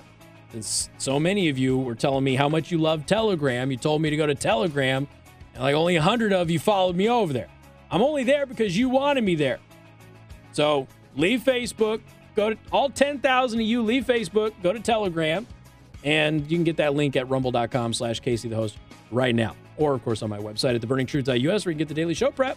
Since 0.52 0.88
so 0.98 1.18
many 1.18 1.48
of 1.48 1.58
you 1.58 1.76
were 1.76 1.94
telling 1.94 2.24
me 2.24 2.36
how 2.36 2.48
much 2.48 2.70
you 2.70 2.78
love 2.78 3.06
Telegram, 3.06 3.70
you 3.70 3.76
told 3.76 4.00
me 4.00 4.10
to 4.10 4.16
go 4.16 4.26
to 4.26 4.34
Telegram, 4.34 5.06
and 5.52 5.62
like 5.62 5.74
only 5.74 5.94
100 5.94 6.32
of 6.32 6.48
you 6.48 6.58
followed 6.58 6.96
me 6.96 7.08
over 7.08 7.32
there. 7.32 7.48
I'm 7.90 8.02
only 8.02 8.24
there 8.24 8.46
because 8.46 8.76
you 8.76 8.88
wanted 8.88 9.24
me 9.24 9.34
there. 9.34 9.58
So 10.52 10.86
leave 11.16 11.42
Facebook, 11.42 12.00
go 12.34 12.50
to 12.50 12.58
all 12.72 12.90
10,000 12.90 13.60
of 13.60 13.66
you, 13.66 13.82
leave 13.82 14.04
Facebook, 14.04 14.52
go 14.62 14.72
to 14.72 14.80
Telegram, 14.80 15.46
and 16.02 16.42
you 16.50 16.56
can 16.56 16.64
get 16.64 16.76
that 16.78 16.94
link 16.94 17.16
at 17.16 17.28
rumble.com 17.28 17.94
slash 17.94 18.20
Casey 18.20 18.48
the 18.48 18.56
host 18.56 18.78
right 19.10 19.34
now 19.34 19.54
or 19.76 19.94
of 19.94 20.04
course 20.04 20.22
on 20.22 20.30
my 20.30 20.38
website 20.38 20.74
at 20.74 20.80
theburningtruth.us 20.80 21.64
where 21.64 21.72
you 21.72 21.74
can 21.74 21.78
get 21.78 21.88
the 21.88 21.94
daily 21.94 22.14
show 22.14 22.30
prep, 22.30 22.56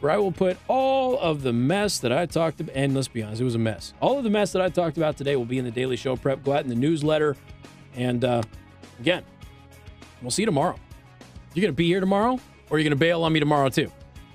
where 0.00 0.12
I 0.12 0.18
will 0.18 0.32
put 0.32 0.56
all 0.68 1.18
of 1.18 1.42
the 1.42 1.52
mess 1.52 1.98
that 2.00 2.12
I 2.12 2.26
talked 2.26 2.60
about. 2.60 2.74
And 2.74 2.94
let's 2.94 3.08
be 3.08 3.22
honest, 3.22 3.40
it 3.40 3.44
was 3.44 3.54
a 3.54 3.60
mess. 3.60 3.94
All 4.00 4.18
of 4.18 4.24
the 4.24 4.30
mess 4.30 4.52
that 4.52 4.62
I 4.62 4.68
talked 4.68 4.96
about 4.96 5.16
today 5.16 5.36
will 5.36 5.44
be 5.44 5.58
in 5.58 5.64
the 5.64 5.70
daily 5.70 5.96
show 5.96 6.16
prep. 6.16 6.44
Go 6.44 6.52
out 6.52 6.62
in 6.62 6.68
the 6.68 6.74
newsletter. 6.74 7.36
And 7.94 8.24
uh, 8.24 8.42
again, 9.00 9.24
we'll 10.22 10.30
see 10.30 10.42
you 10.42 10.46
tomorrow. 10.46 10.76
You're 11.54 11.62
going 11.62 11.74
to 11.74 11.76
be 11.76 11.86
here 11.86 12.00
tomorrow 12.00 12.38
or 12.70 12.78
you're 12.78 12.84
going 12.84 12.90
to 12.90 12.96
bail 12.96 13.22
on 13.22 13.32
me 13.32 13.40
tomorrow 13.40 13.68
too? 13.68 13.90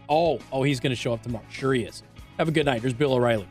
Oh, 0.09 0.39
oh, 0.51 0.63
he's 0.63 0.79
going 0.79 0.91
to 0.91 0.95
show 0.95 1.13
up 1.13 1.21
tomorrow. 1.23 1.45
Sure 1.49 1.73
he 1.73 1.83
is. 1.83 2.03
Have 2.37 2.47
a 2.47 2.51
good 2.51 2.65
night. 2.65 2.81
There's 2.81 2.93
Bill 2.93 3.13
O'Reilly. 3.13 3.47